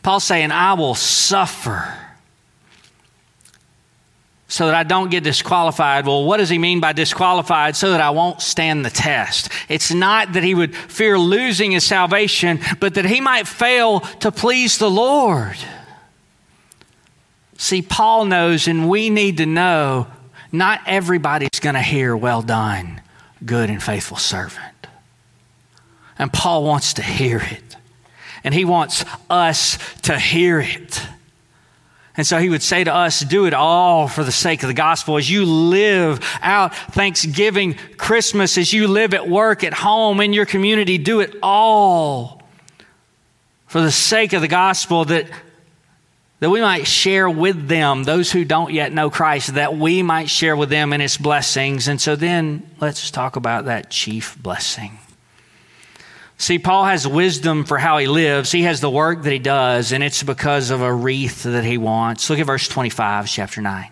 Paul's 0.02 0.24
saying, 0.24 0.52
I 0.52 0.74
will 0.74 0.94
suffer 0.94 1.92
so 4.48 4.66
that 4.66 4.74
I 4.74 4.84
don't 4.84 5.10
get 5.10 5.24
disqualified. 5.24 6.06
Well, 6.06 6.24
what 6.24 6.36
does 6.36 6.48
he 6.48 6.58
mean 6.58 6.78
by 6.78 6.92
disqualified? 6.92 7.74
So 7.74 7.90
that 7.90 8.00
I 8.00 8.10
won't 8.10 8.40
stand 8.40 8.84
the 8.84 8.90
test. 8.90 9.50
It's 9.68 9.92
not 9.92 10.34
that 10.34 10.44
he 10.44 10.54
would 10.54 10.76
fear 10.76 11.18
losing 11.18 11.72
his 11.72 11.84
salvation, 11.84 12.60
but 12.78 12.94
that 12.94 13.04
he 13.04 13.20
might 13.20 13.48
fail 13.48 14.00
to 14.20 14.30
please 14.30 14.78
the 14.78 14.90
Lord. 14.90 15.56
See, 17.56 17.82
Paul 17.82 18.26
knows, 18.26 18.68
and 18.68 18.88
we 18.88 19.10
need 19.10 19.38
to 19.38 19.46
know 19.46 20.06
not 20.52 20.80
everybody's 20.86 21.60
going 21.60 21.74
to 21.74 21.82
hear, 21.82 22.16
well 22.16 22.42
done, 22.42 23.00
good 23.44 23.70
and 23.70 23.82
faithful 23.82 24.16
servant. 24.16 24.86
And 26.18 26.32
Paul 26.32 26.64
wants 26.64 26.94
to 26.94 27.02
hear 27.02 27.38
it. 27.38 27.76
And 28.44 28.54
he 28.54 28.64
wants 28.64 29.04
us 29.28 29.78
to 30.02 30.18
hear 30.18 30.60
it. 30.60 31.02
And 32.16 32.26
so 32.26 32.38
he 32.38 32.48
would 32.48 32.62
say 32.62 32.84
to 32.84 32.94
us, 32.94 33.20
do 33.20 33.44
it 33.46 33.52
all 33.52 34.08
for 34.08 34.24
the 34.24 34.32
sake 34.32 34.62
of 34.62 34.68
the 34.68 34.74
gospel. 34.74 35.18
As 35.18 35.28
you 35.30 35.44
live 35.44 36.20
out 36.40 36.74
Thanksgiving, 36.74 37.74
Christmas, 37.98 38.56
as 38.56 38.72
you 38.72 38.88
live 38.88 39.12
at 39.12 39.28
work, 39.28 39.64
at 39.64 39.74
home, 39.74 40.20
in 40.20 40.32
your 40.32 40.46
community, 40.46 40.96
do 40.96 41.20
it 41.20 41.36
all 41.42 42.42
for 43.66 43.82
the 43.82 43.90
sake 43.90 44.32
of 44.32 44.40
the 44.40 44.48
gospel 44.48 45.04
that 45.06 45.28
that 46.40 46.50
we 46.50 46.60
might 46.60 46.86
share 46.86 47.30
with 47.30 47.66
them, 47.66 48.04
those 48.04 48.30
who 48.30 48.44
don't 48.44 48.72
yet 48.72 48.92
know 48.92 49.08
Christ, 49.08 49.54
that 49.54 49.76
we 49.76 50.02
might 50.02 50.28
share 50.28 50.56
with 50.56 50.68
them 50.68 50.92
in 50.92 51.00
His 51.00 51.16
blessings. 51.16 51.88
And 51.88 52.00
so 52.00 52.14
then 52.14 52.68
let's 52.80 53.10
talk 53.10 53.36
about 53.36 53.64
that 53.64 53.90
chief 53.90 54.36
blessing. 54.42 54.98
See, 56.38 56.58
Paul 56.58 56.84
has 56.84 57.08
wisdom 57.08 57.64
for 57.64 57.78
how 57.78 57.96
he 57.96 58.06
lives. 58.06 58.52
He 58.52 58.62
has 58.64 58.82
the 58.82 58.90
work 58.90 59.22
that 59.22 59.32
he 59.32 59.38
does, 59.38 59.92
and 59.92 60.04
it's 60.04 60.22
because 60.22 60.70
of 60.70 60.82
a 60.82 60.92
wreath 60.92 61.44
that 61.44 61.64
he 61.64 61.78
wants. 61.78 62.28
Look 62.28 62.38
at 62.38 62.46
verse 62.46 62.68
25, 62.68 63.26
chapter 63.26 63.62
9. 63.62 63.90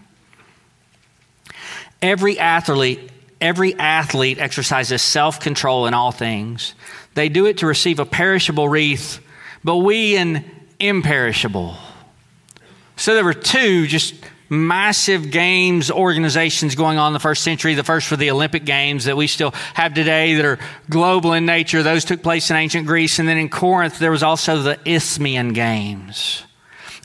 Every 2.02 2.38
athlete, 2.38 3.10
every 3.40 3.74
athlete 3.78 4.38
exercises 4.38 5.00
self-control 5.00 5.86
in 5.86 5.94
all 5.94 6.12
things. 6.12 6.74
They 7.14 7.30
do 7.30 7.46
it 7.46 7.58
to 7.58 7.66
receive 7.66 7.98
a 7.98 8.04
perishable 8.04 8.68
wreath, 8.68 9.20
but 9.62 9.78
we 9.78 10.16
an 10.16 10.44
imperishable. 10.78 11.76
So 12.96 13.14
there 13.14 13.24
were 13.24 13.34
two 13.34 13.86
just 13.86 14.14
massive 14.48 15.30
games 15.30 15.90
organizations 15.90 16.74
going 16.74 16.98
on 16.98 17.08
in 17.08 17.12
the 17.12 17.20
first 17.20 17.42
century. 17.42 17.74
The 17.74 17.84
first 17.84 18.10
were 18.10 18.16
the 18.16 18.30
Olympic 18.30 18.64
Games 18.64 19.04
that 19.04 19.16
we 19.16 19.26
still 19.26 19.50
have 19.74 19.94
today 19.94 20.34
that 20.34 20.44
are 20.44 20.58
global 20.88 21.32
in 21.32 21.46
nature. 21.46 21.82
Those 21.82 22.04
took 22.04 22.22
place 22.22 22.50
in 22.50 22.56
ancient 22.56 22.86
Greece. 22.86 23.18
And 23.18 23.28
then 23.28 23.38
in 23.38 23.48
Corinth, 23.48 23.98
there 23.98 24.10
was 24.10 24.22
also 24.22 24.62
the 24.62 24.78
Isthmian 24.84 25.52
Games. 25.52 26.44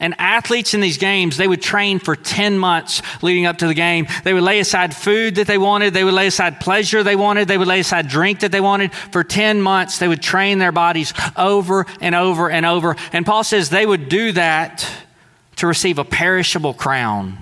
And 0.02 0.16
athletes 0.18 0.74
in 0.74 0.80
these 0.80 0.98
games, 0.98 1.36
they 1.36 1.48
would 1.48 1.62
train 1.62 2.00
for 2.00 2.16
10 2.16 2.58
months 2.58 3.02
leading 3.22 3.46
up 3.46 3.58
to 3.58 3.68
the 3.68 3.74
game. 3.74 4.08
They 4.24 4.34
would 4.34 4.44
lay 4.44 4.60
aside 4.62 4.96
food 4.96 5.36
that 5.36 5.48
they 5.48 5.58
wanted. 5.58 5.94
They 5.94 6.06
would 6.06 6.14
lay 6.14 6.28
aside 6.28 6.62
pleasure 6.62 7.04
they 7.04 7.18
wanted. 7.18 7.50
They 7.50 7.58
would 7.58 7.68
lay 7.68 7.82
aside 7.82 8.08
drink 8.08 8.40
that 8.40 8.54
they 8.54 8.62
wanted. 8.62 8.94
For 8.94 9.26
10 9.26 9.62
months, 9.62 9.98
they 9.98 10.08
would 10.08 10.22
train 10.22 10.60
their 10.60 10.72
bodies 10.72 11.14
over 11.36 11.86
and 12.00 12.16
over 12.16 12.50
and 12.50 12.66
over. 12.66 12.96
And 13.12 13.26
Paul 13.26 13.44
says 13.44 13.70
they 13.70 13.86
would 13.86 14.08
do 14.08 14.32
that 14.34 14.90
to 15.60 15.68
receive 15.68 16.00
a 16.00 16.04
perishable 16.04 16.74
crown. 16.74 17.38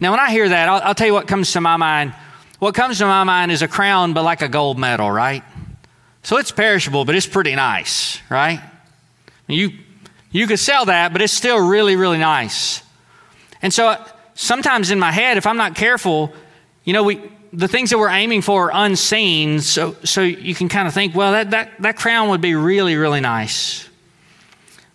Now, 0.00 0.10
when 0.10 0.20
I 0.20 0.30
hear 0.30 0.48
that, 0.48 0.68
I'll, 0.68 0.80
I'll, 0.82 0.94
tell 0.94 1.06
you 1.06 1.12
what 1.12 1.28
comes 1.28 1.52
to 1.52 1.60
my 1.60 1.76
mind. 1.76 2.14
What 2.58 2.74
comes 2.74 2.98
to 2.98 3.06
my 3.06 3.24
mind 3.24 3.52
is 3.52 3.62
a 3.62 3.68
crown, 3.68 4.12
but 4.12 4.22
like 4.22 4.42
a 4.42 4.48
gold 4.48 4.78
medal, 4.78 5.10
right? 5.10 5.42
So 6.22 6.38
it's 6.38 6.50
perishable, 6.50 7.04
but 7.04 7.14
it's 7.14 7.26
pretty 7.26 7.54
nice, 7.54 8.20
right? 8.30 8.60
You, 9.46 9.72
You 10.34 10.48
could 10.48 10.58
sell 10.58 10.86
that, 10.86 11.12
but 11.12 11.22
it's 11.22 11.32
still 11.32 11.64
really, 11.64 11.94
really 11.94 12.18
nice. 12.18 12.82
And 13.62 13.72
so 13.72 13.86
uh, 13.86 14.04
sometimes 14.34 14.90
in 14.90 14.98
my 14.98 15.12
head, 15.12 15.36
if 15.36 15.46
I'm 15.46 15.56
not 15.56 15.76
careful, 15.76 16.32
you 16.82 16.92
know, 16.92 17.04
we, 17.04 17.22
the 17.52 17.68
things 17.68 17.90
that 17.90 17.98
we're 17.98 18.08
aiming 18.08 18.42
for 18.42 18.72
are 18.72 18.84
unseen. 18.84 19.60
So, 19.60 19.96
so 20.02 20.22
you 20.22 20.54
can 20.54 20.68
kind 20.68 20.88
of 20.88 20.94
think, 20.94 21.14
well, 21.14 21.32
that, 21.32 21.52
that, 21.52 21.70
that 21.82 21.96
crown 21.96 22.30
would 22.30 22.40
be 22.40 22.54
really, 22.54 22.96
really 22.96 23.20
nice. 23.20 23.88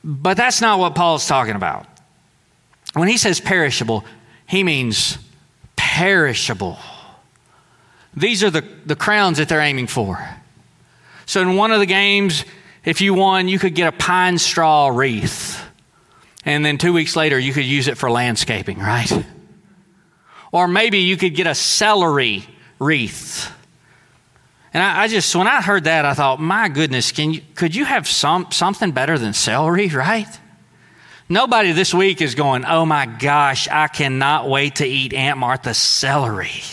But 0.03 0.35
that's 0.35 0.61
not 0.61 0.77
what 0.77 0.93
Paul's 0.93 1.25
talking 1.25 1.55
about. 1.55 1.87
When 2.93 3.07
he 3.07 3.17
says 3.17 3.39
perishable, 3.39 4.03
he 4.45 4.63
means 4.63 5.17
perishable. 5.75 6.77
These 8.15 8.43
are 8.43 8.49
the, 8.49 8.61
the 8.85 8.95
crowns 8.95 9.37
that 9.37 9.49
they're 9.49 9.61
aiming 9.61 9.87
for. 9.87 10.27
So, 11.25 11.41
in 11.41 11.55
one 11.55 11.71
of 11.71 11.79
the 11.79 11.85
games, 11.85 12.43
if 12.83 13.01
you 13.01 13.13
won, 13.13 13.47
you 13.47 13.59
could 13.59 13.75
get 13.75 13.87
a 13.87 13.95
pine 13.95 14.37
straw 14.39 14.87
wreath. 14.87 15.63
And 16.43 16.65
then 16.65 16.77
two 16.77 16.93
weeks 16.93 17.15
later, 17.15 17.37
you 17.37 17.53
could 17.53 17.65
use 17.65 17.87
it 17.87 17.97
for 17.97 18.09
landscaping, 18.09 18.79
right? 18.79 19.25
Or 20.51 20.67
maybe 20.67 20.99
you 20.99 21.17
could 21.17 21.35
get 21.35 21.45
a 21.45 21.53
celery 21.53 22.45
wreath. 22.79 23.51
And 24.73 24.81
I, 24.81 25.03
I, 25.03 25.07
just, 25.07 25.35
when 25.35 25.47
I 25.47 25.61
heard 25.61 25.83
that, 25.83 26.05
I 26.05 26.13
thought, 26.13 26.39
my 26.39 26.69
goodness, 26.69 27.11
can 27.11 27.33
you, 27.33 27.41
could 27.55 27.75
you 27.75 27.85
have 27.85 28.07
some, 28.07 28.47
something 28.51 28.91
better 28.91 29.17
than 29.17 29.33
celery, 29.33 29.89
right? 29.89 30.27
Nobody 31.31 31.73
this 31.73 31.93
week 31.93 32.21
is 32.21 32.33
going, 32.33 32.65
oh 32.65 32.87
my 32.87 33.05
gosh, 33.05 33.67
I 33.67 33.87
cannot 33.87 34.49
wait 34.49 34.77
to 34.77 34.85
eat 34.85 35.13
Aunt 35.13 35.37
Martha's 35.37 35.77
celery. 35.77 36.63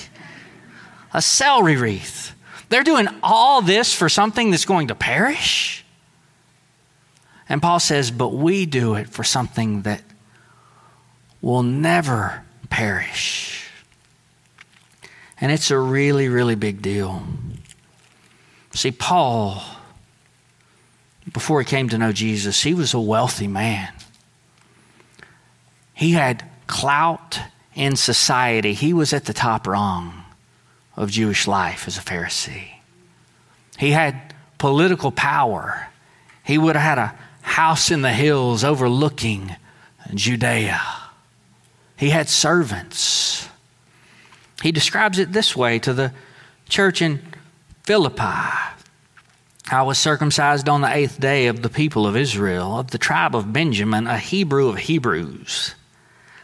A 1.13 1.21
celery 1.21 1.77
wreath. 1.77 2.35
They're 2.71 2.83
doing 2.83 3.07
all 3.23 3.61
this 3.61 3.95
for 3.95 4.09
something 4.09 4.51
that's 4.51 4.65
going 4.65 4.89
to 4.89 4.95
perish? 4.95 5.85
And 7.51 7.61
Paul 7.61 7.81
says, 7.81 8.11
but 8.11 8.31
we 8.31 8.65
do 8.65 8.95
it 8.95 9.11
for 9.11 9.23
something 9.23 9.83
that 9.83 10.03
will 11.43 11.63
never 11.63 12.43
perish. 12.71 13.71
And 15.39 15.53
it's 15.53 15.71
a 15.71 15.79
really, 15.79 16.29
really 16.29 16.55
big 16.55 16.81
deal. 16.81 17.23
See, 18.73 18.91
Paul, 18.91 19.63
before 21.31 21.61
he 21.61 21.67
came 21.67 21.91
to 21.91 21.99
know 21.99 22.13
Jesus, 22.13 22.63
he 22.63 22.73
was 22.73 22.95
a 22.95 23.01
wealthy 23.01 23.49
man. 23.49 23.93
He 25.97 26.13
had 26.13 26.45
clout 26.67 27.41
in 27.75 27.97
society. 27.97 28.75
He 28.75 28.93
was 28.93 29.15
at 29.15 29.25
the 29.25 29.33
top 29.33 29.67
rung 29.67 30.25
of 30.95 31.11
Jewish 31.11 31.47
life 31.47 31.89
as 31.89 31.97
a 31.97 32.03
Pharisee. 32.03 32.75
He 33.79 33.93
had 33.93 34.35
political 34.59 35.11
power. 35.11 35.89
He 36.45 36.59
would 36.59 36.77
have 36.77 36.85
had 36.85 36.99
a 36.99 37.15
house 37.41 37.91
in 37.91 38.03
the 38.03 38.13
hills 38.13 38.63
overlooking 38.63 39.57
Judea. 40.15 40.83
He 41.97 42.11
had 42.11 42.29
servants. 42.29 43.49
He 44.63 44.73
describes 44.73 45.19
it 45.19 45.33
this 45.33 45.57
way 45.57 45.79
to 45.79 45.95
the 45.95 46.13
church 46.69 47.01
in 47.01 47.23
Philippi. 47.85 48.53
I 49.69 49.83
was 49.83 49.97
circumcised 49.97 50.69
on 50.69 50.83
the 50.83 50.95
eighth 50.95 51.19
day 51.19 51.47
of 51.47 51.63
the 51.63 51.71
people 51.71 52.07
of 52.07 52.19
Israel, 52.19 52.79
of 52.79 52.91
the 52.91 52.99
tribe 52.99 53.35
of 53.35 53.51
Benjamin, 53.51 54.07
a 54.07 54.19
Hebrew 54.19 54.69
of 54.69 54.77
Hebrews 54.77 55.75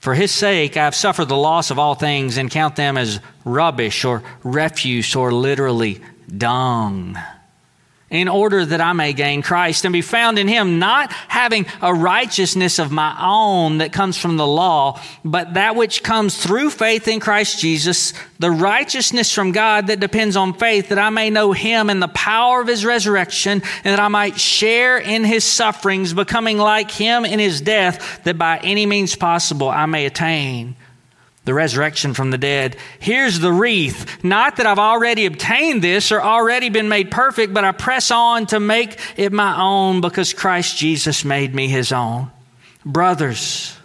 For 0.00 0.14
his 0.14 0.32
sake, 0.32 0.76
I 0.76 0.84
have 0.84 0.94
suffered 0.94 1.26
the 1.26 1.36
loss 1.36 1.70
of 1.70 1.78
all 1.78 1.94
things 1.94 2.38
and 2.38 2.50
count 2.50 2.74
them 2.74 2.96
as 2.96 3.20
rubbish 3.44 4.04
or 4.04 4.22
refuse 4.42 5.14
or 5.14 5.30
literally 5.30 6.00
dung 6.26 7.18
in 8.10 8.26
order 8.26 8.66
that 8.66 8.80
I 8.80 8.92
may 8.92 9.12
gain 9.12 9.40
Christ 9.40 9.84
and 9.84 9.92
be 9.92 10.02
found 10.02 10.38
in 10.38 10.48
him, 10.48 10.80
not 10.80 11.12
having 11.12 11.66
a 11.80 11.94
righteousness 11.94 12.80
of 12.80 12.90
my 12.90 13.16
own 13.20 13.78
that 13.78 13.92
comes 13.92 14.18
from 14.18 14.36
the 14.36 14.46
law, 14.46 15.00
but 15.24 15.54
that 15.54 15.76
which 15.76 16.02
comes 16.02 16.36
through 16.36 16.70
faith 16.70 17.06
in 17.06 17.20
Christ 17.20 17.60
Jesus, 17.60 18.12
the 18.40 18.50
righteousness 18.50 19.32
from 19.32 19.52
God 19.52 19.86
that 19.86 20.00
depends 20.00 20.36
on 20.36 20.54
faith, 20.54 20.88
that 20.88 20.98
I 20.98 21.10
may 21.10 21.30
know 21.30 21.52
him 21.52 21.88
and 21.88 22.02
the 22.02 22.08
power 22.08 22.60
of 22.60 22.66
his 22.66 22.84
resurrection, 22.84 23.62
and 23.84 23.92
that 23.92 24.00
I 24.00 24.08
might 24.08 24.40
share 24.40 24.98
in 24.98 25.22
his 25.22 25.44
sufferings, 25.44 26.12
becoming 26.12 26.58
like 26.58 26.90
him 26.90 27.24
in 27.24 27.38
his 27.38 27.60
death, 27.60 28.24
that 28.24 28.36
by 28.36 28.58
any 28.58 28.86
means 28.86 29.14
possible 29.14 29.68
I 29.68 29.86
may 29.86 30.06
attain 30.06 30.74
the 31.44 31.54
resurrection 31.54 32.14
from 32.14 32.30
the 32.30 32.38
dead. 32.38 32.76
Here's 32.98 33.38
the 33.38 33.52
wreath. 33.52 34.22
Not 34.22 34.56
that 34.56 34.66
I've 34.66 34.78
already 34.78 35.26
obtained 35.26 35.82
this 35.82 36.12
or 36.12 36.20
already 36.20 36.68
been 36.68 36.88
made 36.88 37.10
perfect, 37.10 37.54
but 37.54 37.64
I 37.64 37.72
press 37.72 38.10
on 38.10 38.46
to 38.46 38.60
make 38.60 38.98
it 39.16 39.32
my 39.32 39.60
own 39.60 40.00
because 40.00 40.34
Christ 40.34 40.76
Jesus 40.76 41.24
made 41.24 41.54
me 41.54 41.68
his 41.68 41.92
own. 41.92 42.30
Brothers, 42.84 43.76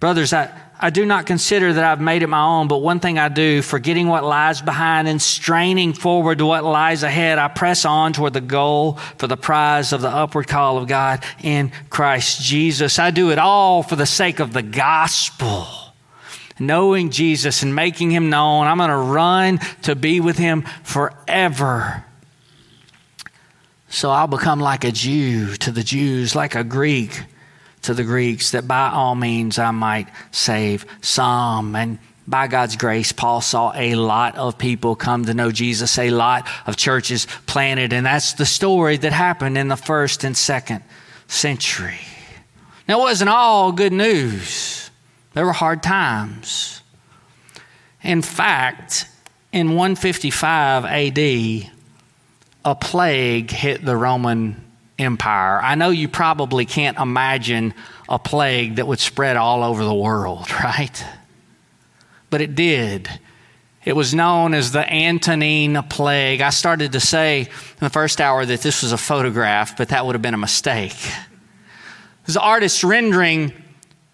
brothers, 0.00 0.32
I, 0.32 0.50
I 0.80 0.90
do 0.90 1.04
not 1.04 1.26
consider 1.26 1.72
that 1.72 1.84
I've 1.84 2.00
made 2.00 2.22
it 2.22 2.28
my 2.28 2.44
own, 2.44 2.68
but 2.68 2.78
one 2.78 3.00
thing 3.00 3.18
I 3.18 3.28
do, 3.28 3.62
forgetting 3.62 4.06
what 4.06 4.22
lies 4.22 4.62
behind 4.62 5.08
and 5.08 5.20
straining 5.20 5.92
forward 5.92 6.38
to 6.38 6.46
what 6.46 6.62
lies 6.62 7.02
ahead, 7.02 7.38
I 7.38 7.48
press 7.48 7.84
on 7.84 8.12
toward 8.12 8.32
the 8.32 8.40
goal 8.40 8.94
for 9.18 9.26
the 9.26 9.36
prize 9.36 9.92
of 9.92 10.00
the 10.00 10.08
upward 10.08 10.46
call 10.46 10.78
of 10.78 10.86
God 10.86 11.24
in 11.42 11.72
Christ 11.90 12.42
Jesus. 12.42 13.00
I 13.00 13.10
do 13.10 13.32
it 13.32 13.38
all 13.38 13.82
for 13.82 13.96
the 13.96 14.06
sake 14.06 14.38
of 14.38 14.52
the 14.52 14.62
gospel. 14.62 15.66
Knowing 16.60 17.10
Jesus 17.10 17.62
and 17.62 17.74
making 17.74 18.10
him 18.10 18.30
known, 18.30 18.66
I'm 18.66 18.78
going 18.78 18.90
to 18.90 18.96
run 18.96 19.58
to 19.82 19.96
be 19.96 20.20
with 20.20 20.38
him 20.38 20.62
forever. 20.82 22.04
So 23.88 24.10
I'll 24.10 24.26
become 24.26 24.60
like 24.60 24.84
a 24.84 24.92
Jew 24.92 25.54
to 25.56 25.72
the 25.72 25.82
Jews, 25.82 26.34
like 26.36 26.54
a 26.54 26.64
Greek 26.64 27.24
to 27.88 27.94
the 27.94 28.04
Greeks 28.04 28.50
that 28.50 28.68
by 28.68 28.90
all 28.90 29.14
means 29.14 29.58
I 29.58 29.70
might 29.70 30.08
save 30.30 30.84
some. 31.00 31.74
And 31.74 31.98
by 32.26 32.46
God's 32.46 32.76
grace, 32.76 33.12
Paul 33.12 33.40
saw 33.40 33.72
a 33.74 33.94
lot 33.94 34.36
of 34.36 34.58
people 34.58 34.94
come 34.94 35.24
to 35.24 35.32
know 35.32 35.50
Jesus, 35.50 35.98
a 35.98 36.10
lot 36.10 36.46
of 36.66 36.76
churches 36.76 37.26
planted, 37.46 37.94
and 37.94 38.04
that's 38.04 38.34
the 38.34 38.44
story 38.44 38.98
that 38.98 39.12
happened 39.14 39.56
in 39.56 39.68
the 39.68 39.76
first 39.76 40.22
and 40.22 40.36
second 40.36 40.84
century. 41.28 41.98
Now, 42.86 43.00
it 43.00 43.04
wasn't 43.04 43.30
all 43.30 43.72
good 43.72 43.94
news, 43.94 44.90
there 45.32 45.46
were 45.46 45.54
hard 45.54 45.82
times. 45.82 46.82
In 48.02 48.20
fact, 48.20 49.08
in 49.50 49.68
155 49.68 50.84
AD, 50.84 51.70
a 52.66 52.74
plague 52.74 53.50
hit 53.50 53.82
the 53.82 53.96
Roman 53.96 54.67
Empire. 54.98 55.60
I 55.62 55.74
know 55.74 55.90
you 55.90 56.08
probably 56.08 56.66
can't 56.66 56.98
imagine 56.98 57.74
a 58.08 58.18
plague 58.18 58.76
that 58.76 58.86
would 58.86 58.98
spread 58.98 59.36
all 59.36 59.62
over 59.62 59.84
the 59.84 59.94
world, 59.94 60.50
right? 60.64 61.04
But 62.30 62.40
it 62.40 62.54
did. 62.54 63.08
It 63.84 63.96
was 63.96 64.14
known 64.14 64.54
as 64.54 64.72
the 64.72 64.86
Antonine 64.92 65.82
Plague. 65.84 66.40
I 66.40 66.50
started 66.50 66.92
to 66.92 67.00
say 67.00 67.42
in 67.42 67.78
the 67.80 67.90
first 67.90 68.20
hour 68.20 68.44
that 68.44 68.60
this 68.60 68.82
was 68.82 68.92
a 68.92 68.98
photograph, 68.98 69.76
but 69.76 69.88
that 69.88 70.04
would 70.04 70.14
have 70.14 70.22
been 70.22 70.34
a 70.34 70.38
mistake. 70.38 70.96
This 72.26 72.36
artist's 72.36 72.84
rendering 72.84 73.52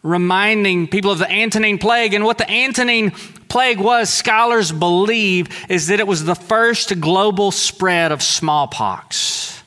reminding 0.05 0.87
people 0.87 1.11
of 1.11 1.18
the 1.18 1.31
Antonine 1.31 1.79
Plague. 1.79 2.14
And 2.14 2.25
what 2.25 2.38
the 2.38 2.49
Antonine 2.49 3.11
Plague 3.49 3.81
was, 3.81 4.11
scholars 4.11 4.70
believe, 4.70 5.49
is 5.68 5.88
that 5.88 5.99
it 5.99 6.07
was 6.07 6.25
the 6.25 6.35
first 6.37 7.01
global 7.01 7.50
spread 7.50 8.13
of 8.13 8.23
smallpox. 8.23 9.63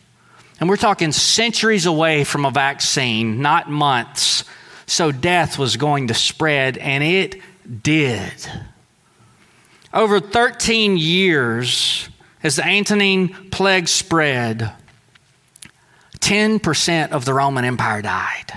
And 0.59 0.69
we're 0.69 0.77
talking 0.77 1.11
centuries 1.11 1.85
away 1.85 2.23
from 2.23 2.45
a 2.45 2.51
vaccine, 2.51 3.41
not 3.41 3.69
months. 3.69 4.43
So 4.87 5.11
death 5.11 5.59
was 5.59 5.77
going 5.77 6.07
to 6.07 6.13
spread, 6.13 6.77
and 6.77 7.03
it 7.03 7.41
did. 7.83 8.33
Over 9.93 10.19
13 10.19 10.97
years, 10.97 12.09
as 12.41 12.55
the 12.55 12.65
Antonine 12.65 13.29
plague 13.51 13.87
spread, 13.87 14.71
10% 16.19 17.11
of 17.11 17.25
the 17.25 17.33
Roman 17.33 17.65
Empire 17.65 18.01
died. 18.01 18.53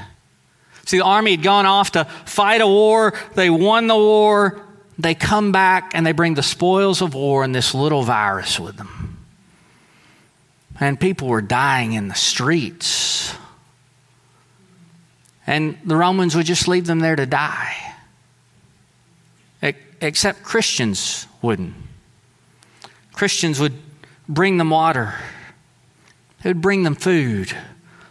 See, 0.86 0.98
the 0.98 1.05
army 1.05 1.32
had 1.32 1.42
gone 1.42 1.66
off 1.66 1.92
to 1.92 2.05
fight 2.05 2.61
a 2.61 2.66
war, 2.66 3.14
they 3.34 3.51
won 3.51 3.86
the 3.86 3.96
war, 3.96 4.61
they 4.98 5.14
come 5.14 5.53
back 5.53 5.92
and 5.94 6.05
they 6.07 6.12
bring 6.12 6.34
the 6.34 6.42
spoils 6.42 7.01
of 7.01 7.14
war 7.14 7.44
and 7.44 7.55
this 7.55 7.74
little 7.74 8.03
virus 8.03 8.59
with 8.59 8.76
them. 8.76 9.20
And 10.81 10.99
people 10.99 11.28
were 11.28 11.43
dying 11.43 11.93
in 11.93 12.09
the 12.09 12.14
streets. 12.14 13.37
and 15.47 15.78
the 15.85 15.97
Romans 15.97 16.35
would 16.35 16.47
just 16.47 16.68
leave 16.68 16.87
them 16.87 17.01
there 17.01 17.16
to 17.16 17.26
die. 17.26 17.76
Except 20.01 20.43
Christians 20.43 21.26
wouldn't. 21.43 21.74
Christians 23.12 23.61
would 23.61 23.74
bring 24.28 24.57
them 24.57 24.70
water, 24.70 25.14
they 26.43 26.51
would 26.51 26.62
bring 26.62 26.85
them 26.85 26.95
food. 26.95 27.55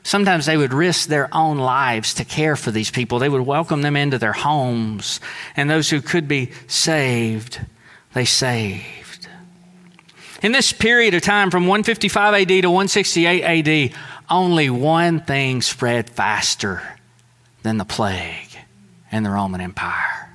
Sometimes 0.03 0.45
they 0.45 0.57
would 0.57 0.74
risk 0.74 1.07
their 1.07 1.34
own 1.34 1.57
lives 1.57 2.13
to 2.15 2.26
care 2.26 2.55
for 2.55 2.72
these 2.72 2.91
people. 2.91 3.20
They 3.20 3.30
would 3.30 3.41
welcome 3.41 3.82
them 3.82 3.95
into 3.95 4.17
their 4.17 4.34
homes, 4.34 5.20
and 5.55 5.70
those 5.70 5.89
who 5.89 6.01
could 6.01 6.28
be 6.28 6.51
saved, 6.67 7.59
they 8.13 8.26
saved. 8.26 9.09
In 10.41 10.53
this 10.53 10.71
period 10.71 11.13
of 11.13 11.21
time 11.21 11.51
from 11.51 11.67
155 11.67 12.33
AD 12.33 12.47
to 12.47 12.69
168 12.69 13.67
AD, 13.67 13.93
only 14.29 14.69
one 14.69 15.19
thing 15.19 15.61
spread 15.61 16.09
faster 16.09 16.81
than 17.63 17.77
the 17.77 17.85
plague 17.85 18.57
in 19.11 19.23
the 19.23 19.29
Roman 19.29 19.59
Empire. 19.59 20.29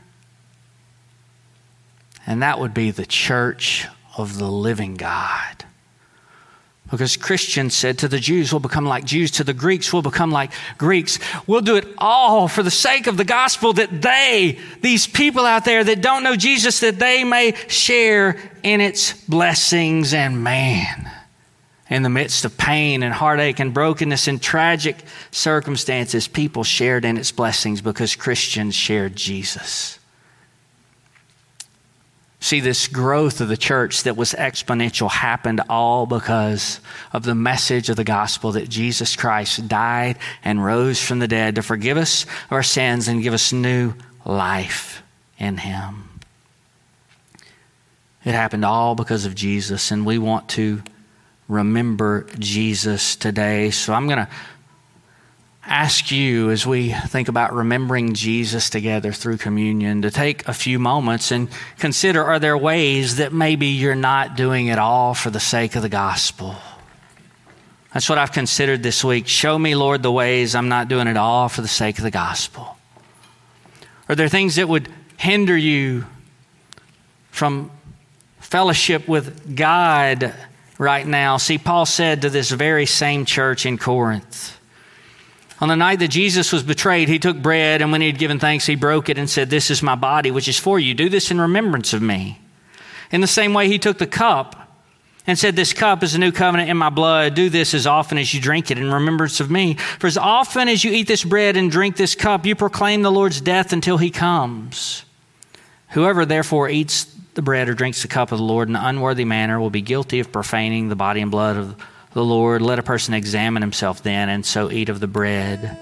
And 2.27 2.43
that 2.43 2.59
would 2.59 2.75
be 2.75 2.91
the 2.91 3.07
church 3.07 3.87
of 4.17 4.39
the 4.39 4.51
living 4.51 4.95
God. 4.95 5.65
Because 6.91 7.17
Christians 7.17 7.75
said 7.75 7.99
to 7.99 8.09
the 8.09 8.21
Jews, 8.21 8.53
we'll 8.53 8.61
become 8.61 8.85
like 8.85 9.05
Jews, 9.05 9.31
to 9.33 9.45
the 9.45 9.55
Greeks, 9.55 9.93
we'll 9.93 10.03
become 10.03 10.31
like 10.31 10.53
Greeks. 10.77 11.19
We'll 11.47 11.63
do 11.63 11.77
it 11.77 11.87
all 11.97 12.47
for 12.47 12.63
the 12.63 12.71
sake 12.71 13.07
of 13.07 13.17
the 13.17 13.25
gospel 13.25 13.73
that 13.75 14.03
they, 14.03 14.59
these 14.83 15.07
people 15.07 15.47
out 15.47 15.65
there 15.65 15.83
that 15.83 16.03
don't 16.03 16.23
know 16.23 16.37
Jesus, 16.37 16.81
that 16.81 16.99
they 16.99 17.25
may 17.25 17.55
share 17.69 18.37
in 18.63 18.81
its 18.81 19.13
blessings. 19.27 20.13
And 20.13 20.45
man, 20.45 21.11
in 21.89 22.03
the 22.03 22.11
midst 22.11 22.45
of 22.45 22.59
pain 22.59 23.03
and 23.03 23.15
heartache 23.15 23.61
and 23.61 23.73
brokenness 23.73 24.29
and 24.29 24.41
tragic 24.41 24.97
circumstances, 25.31 26.29
people 26.29 26.65
shared 26.65 27.07
in 27.07 27.17
its 27.17 27.33
blessings 27.33 27.81
because 27.81 28.15
Christians 28.15 28.75
shared 28.75 29.17
Jesus. 29.17 29.99
See, 32.45 32.61
this 32.61 32.89
growth 32.89 33.41
of 33.41 33.49
the 33.49 33.57
church 33.57 34.03
that 34.03 34.19
was 34.19 34.35
exponential 34.35 35.11
happened 35.11 35.63
all 35.71 36.05
because 36.05 36.79
of 37.11 37.23
the 37.23 37.35
message 37.35 37.89
of 37.89 37.97
the 37.97 38.05
gospel 38.05 38.53
that 38.53 38.69
Jesus 38.69 39.17
Christ 39.17 39.67
died 39.67 40.19
and 40.45 40.63
rose 40.63 41.03
from 41.03 41.21
the 41.21 41.27
dead 41.27 41.55
to 41.55 41.63
forgive 41.63 41.97
us 41.97 42.27
our 42.51 42.63
sins 42.63 43.09
and 43.09 43.23
give 43.23 43.33
us 43.33 43.55
new 43.55 43.95
life 44.27 45.03
in 45.39 45.57
Him. 45.57 46.11
It 48.27 48.33
happened 48.33 48.67
all 48.67 48.95
because 48.95 49.25
of 49.25 49.35
Jesus, 49.35 49.91
and 49.91 50.05
we 50.05 50.19
want 50.19 50.51
to 50.51 50.83
remember 51.49 52.27
Jesus 52.39 53.17
today. 53.17 53.71
So 53.71 53.95
I'm 53.95 54.07
going 54.07 54.19
to 54.19 54.29
ask 55.67 56.11
you 56.11 56.51
as 56.51 56.67
we 56.67 56.91
think 56.91 57.29
about 57.29 57.55
remembering 57.55 58.15
Jesus 58.15 58.69
together 58.69 59.13
through 59.13 59.39
communion 59.39 60.03
to 60.03 60.11
take 60.11 60.47
a 60.47 60.53
few 60.53 60.79
moments 60.79 61.31
and 61.31 61.49
consider 61.79 62.23
are 62.23 62.39
there 62.39 62.57
ways 62.57 63.17
that 63.17 63.33
maybe 63.33 63.67
you're 63.67 63.95
not 63.95 64.37
doing 64.37 64.67
it 64.67 64.79
all 64.79 65.15
for 65.15 65.31
the 65.31 65.41
sake 65.41 65.75
of 65.75 65.83
the 65.83 65.89
gospel? 65.89 66.55
That's 67.93 68.09
what 68.09 68.19
I've 68.19 68.33
considered 68.33 68.83
this 68.83 69.05
week. 69.05 69.29
Show 69.29 69.59
me, 69.59 69.75
Lord, 69.75 70.03
the 70.03 70.11
ways 70.11 70.55
I'm 70.55 70.69
not 70.69 70.89
doing 70.89 71.07
it 71.07 71.17
all 71.17 71.49
for 71.49 71.61
the 71.63 71.69
sake 71.69 71.99
of 71.99 72.05
the 72.05 72.11
gospel. 72.11 72.77
Are 74.09 74.15
there 74.15 74.29
things 74.29 74.57
that 74.57 74.69
would 74.69 74.89
hinder 75.17 75.57
you 75.57 76.05
from 77.31 77.71
fellowship 78.41 79.09
with 79.09 79.57
God 79.57 80.35
right 80.77 81.07
now? 81.07 81.37
See, 81.37 81.57
Paul 81.57 81.87
said 81.87 82.23
to 82.23 82.31
this 82.31 82.51
very 82.51 82.85
same 82.85 83.25
church 83.25 83.65
in 83.65 83.79
Corinth, 83.79 84.54
on 85.65 85.69
the 85.69 85.77
night 85.77 86.01
that 86.01 86.09
Jesus 86.09 86.53
was 86.53 86.63
betrayed, 86.63 87.09
he 87.09 87.19
took 87.19 87.39
bread, 87.39 87.81
and 87.81 87.91
when 87.91 88.03
he 88.03 88.07
had 88.07 88.19
given 88.19 88.39
thanks, 88.39 88.67
he 88.67 88.75
broke 88.75 89.09
it 89.09 89.17
and 89.17 89.31
said, 89.31 89.49
This 89.49 89.71
is 89.71 89.83
my 89.83 89.95
body, 89.95 90.31
which 90.31 90.47
is 90.47 90.59
for 90.59 90.79
you. 90.79 90.93
Do 90.93 91.09
this 91.09 91.31
in 91.31 91.41
remembrance 91.41 91.95
of 91.95 92.03
me. 92.03 92.39
In 93.11 93.23
the 93.23 93.27
same 93.27 93.55
way, 93.55 93.69
he 93.69 93.79
took 93.79 93.97
the 93.97 94.07
cup 94.07 94.77
and 95.27 95.39
said, 95.39 95.57
This 95.57 95.73
cup 95.73 96.03
is 96.03 96.15
a 96.15 96.19
new 96.19 96.33
covenant 96.33 96.69
in 96.69 96.77
my 96.77 96.91
blood. 96.91 97.33
Do 97.33 97.49
this 97.49 97.73
as 97.73 97.87
often 97.87 98.19
as 98.19 98.35
you 98.35 98.43
drink 98.43 98.71
it 98.71 98.77
in 98.77 98.93
remembrance 98.93 99.41
of 99.41 99.51
me. 99.51 99.77
For 100.01 100.07
as 100.07 100.19
often 100.19 100.69
as 100.69 100.85
you 100.85 100.93
eat 100.93 101.09
this 101.09 101.25
bread 101.25 101.57
and 101.57 101.71
drink 101.71 101.97
this 101.97 102.15
cup, 102.15 102.45
you 102.45 102.55
proclaim 102.55 103.01
the 103.01 103.11
Lord's 103.11 103.41
death 103.41 103.73
until 103.73 103.97
he 103.97 104.11
comes. 104.11 105.07
Whoever 105.93 106.27
therefore 106.27 106.69
eats 106.69 107.05
the 107.33 107.41
bread 107.41 107.71
or 107.71 107.75
drinks 107.75 108.03
the 108.03 108.09
cup 108.09 108.33
of 108.33 108.39
the 108.39 108.45
Lord 108.45 108.69
in 108.69 108.77
an 108.77 108.85
unworthy 108.85 109.25
manner 109.25 109.59
will 109.59 109.71
be 109.71 109.81
guilty 109.81 110.21
of 110.21 110.31
profaning 110.31 110.91
the 110.91 110.95
body 110.95 111.23
and 111.23 111.31
blood 111.31 111.57
of 111.57 111.75
the 112.15 112.25
Lord. 112.25 112.63
Let 112.63 112.79
a 112.79 112.83
person 112.83 113.13
examine 113.15 113.63
himself 113.63 114.03
then, 114.03 114.29
and 114.29 114.47
so 114.47 114.71
eat 114.71 114.89
of 114.89 115.01
the 115.01 115.07
bread 115.07 115.79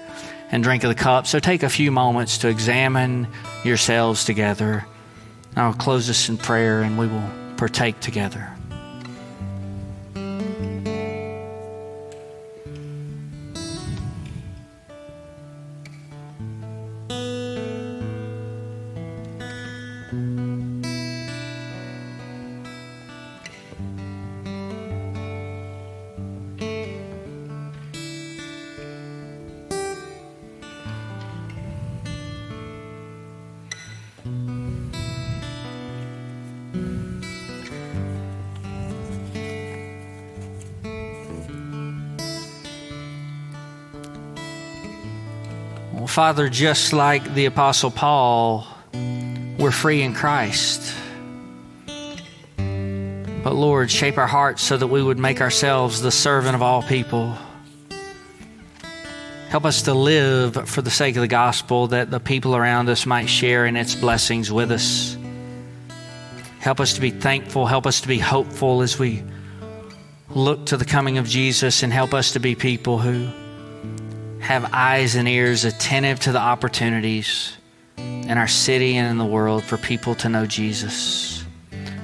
and 0.51 0.63
drink 0.63 0.83
of 0.83 0.89
the 0.89 0.95
cup. 0.95 1.25
So 1.25 1.39
take 1.39 1.63
a 1.63 1.69
few 1.69 1.91
moments 1.91 2.39
to 2.39 2.47
examine 2.47 3.27
yourselves 3.63 4.25
together. 4.25 4.85
I'll 5.55 5.73
close 5.73 6.05
this 6.07 6.29
in 6.29 6.37
prayer 6.37 6.81
and 6.81 6.97
we 6.97 7.07
will 7.07 7.29
partake 7.57 7.99
together. 7.99 8.52
Father, 46.23 46.47
just 46.47 46.93
like 46.93 47.33
the 47.33 47.47
Apostle 47.47 47.91
Paul, 47.91 48.65
we're 49.59 49.71
free 49.71 50.01
in 50.03 50.13
Christ. 50.13 50.95
But 52.55 53.55
Lord, 53.55 53.91
shape 53.91 54.17
our 54.17 54.25
hearts 54.25 54.63
so 54.63 54.77
that 54.77 54.87
we 54.87 55.03
would 55.03 55.19
make 55.19 55.41
ourselves 55.41 56.01
the 56.01 56.11
servant 56.11 56.55
of 56.55 56.61
all 56.61 56.81
people. 56.81 57.37
Help 59.49 59.65
us 59.65 59.81
to 59.81 59.93
live 59.93 60.69
for 60.69 60.81
the 60.81 60.89
sake 60.89 61.17
of 61.17 61.21
the 61.21 61.27
gospel 61.27 61.87
that 61.87 62.09
the 62.09 62.21
people 62.21 62.55
around 62.55 62.87
us 62.87 63.05
might 63.05 63.25
share 63.25 63.65
in 63.65 63.75
its 63.75 63.93
blessings 63.93 64.49
with 64.49 64.71
us. 64.71 65.17
Help 66.61 66.79
us 66.79 66.93
to 66.93 67.01
be 67.01 67.09
thankful. 67.09 67.65
Help 67.65 67.85
us 67.85 67.99
to 67.99 68.07
be 68.07 68.19
hopeful 68.19 68.81
as 68.81 68.97
we 68.97 69.21
look 70.29 70.67
to 70.67 70.77
the 70.77 70.85
coming 70.85 71.17
of 71.17 71.27
Jesus 71.27 71.83
and 71.83 71.91
help 71.91 72.13
us 72.13 72.31
to 72.31 72.39
be 72.39 72.55
people 72.55 72.97
who 72.97 73.29
have 74.43 74.73
eyes 74.73 75.15
and 75.15 75.27
ears 75.27 75.63
attentive 75.63 76.19
to 76.19 76.33
the 76.33 76.39
opportunities 76.39 77.55
in 77.97 78.37
our 78.37 78.47
city 78.47 78.97
and 78.97 79.09
in 79.09 79.17
the 79.17 79.25
world 79.25 79.63
for 79.63 79.77
people 79.77 80.15
to 80.15 80.27
know 80.27 80.45
Jesus. 80.45 81.45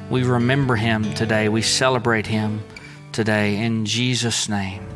We 0.09 0.23
remember 0.23 0.77
him 0.77 1.13
today. 1.15 1.49
We 1.49 1.61
celebrate 1.61 2.25
him 2.25 2.63
today 3.11 3.57
in 3.57 3.85
Jesus' 3.85 4.47
name. 4.47 4.87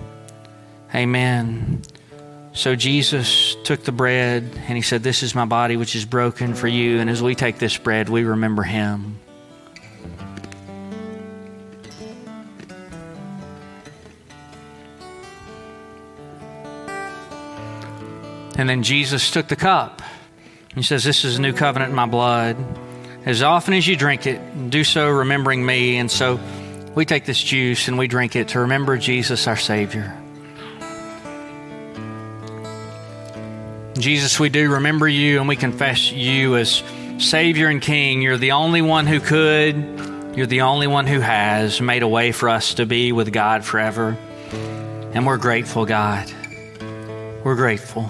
Amen. 0.95 1.81
So 2.53 2.75
Jesus 2.75 3.55
took 3.65 3.83
the 3.83 3.91
bread 3.91 4.43
and 4.67 4.77
he 4.77 4.81
said, 4.81 5.03
This 5.03 5.21
is 5.21 5.35
my 5.35 5.45
body 5.45 5.75
which 5.75 5.97
is 5.97 6.05
broken 6.05 6.53
for 6.53 6.69
you. 6.69 6.99
And 6.99 7.09
as 7.09 7.21
we 7.21 7.35
take 7.35 7.59
this 7.59 7.77
bread, 7.77 8.07
we 8.07 8.23
remember 8.23 8.63
him. 8.63 9.19
And 18.57 18.69
then 18.69 18.83
Jesus 18.83 19.31
took 19.31 19.47
the 19.47 19.55
cup. 19.55 20.01
He 20.75 20.83
says, 20.83 21.03
This 21.03 21.25
is 21.25 21.37
a 21.37 21.41
new 21.41 21.53
covenant 21.53 21.89
in 21.89 21.95
my 21.95 22.05
blood. 22.05 22.57
As 23.25 23.41
often 23.41 23.73
as 23.73 23.87
you 23.87 23.95
drink 23.95 24.27
it, 24.27 24.69
do 24.69 24.83
so 24.83 25.09
remembering 25.09 25.65
me. 25.65 25.97
And 25.97 26.11
so 26.11 26.39
we 26.93 27.05
take 27.05 27.25
this 27.25 27.41
juice 27.41 27.87
and 27.87 27.97
we 27.97 28.07
drink 28.07 28.35
it 28.35 28.49
to 28.49 28.59
remember 28.59 28.97
Jesus, 28.97 29.47
our 29.47 29.57
Savior. 29.57 30.17
Jesus, 33.97 34.39
we 34.39 34.49
do 34.49 34.71
remember 34.71 35.07
you 35.07 35.39
and 35.39 35.47
we 35.47 35.55
confess 35.55 36.11
you 36.11 36.57
as 36.57 36.83
Savior 37.19 37.67
and 37.67 37.81
King. 37.81 38.21
You're 38.21 38.37
the 38.37 38.51
only 38.51 38.81
one 38.81 39.07
who 39.07 39.19
could, 39.19 39.75
you're 40.35 40.47
the 40.47 40.61
only 40.61 40.87
one 40.87 41.07
who 41.07 41.19
has 41.19 41.79
made 41.79 42.03
a 42.03 42.07
way 42.07 42.31
for 42.31 42.49
us 42.49 42.73
to 42.75 42.85
be 42.85 43.11
with 43.11 43.31
God 43.31 43.63
forever. 43.63 44.17
And 45.13 45.25
we're 45.25 45.37
grateful, 45.37 45.85
God. 45.85 46.31
We're 47.43 47.55
grateful. 47.55 48.09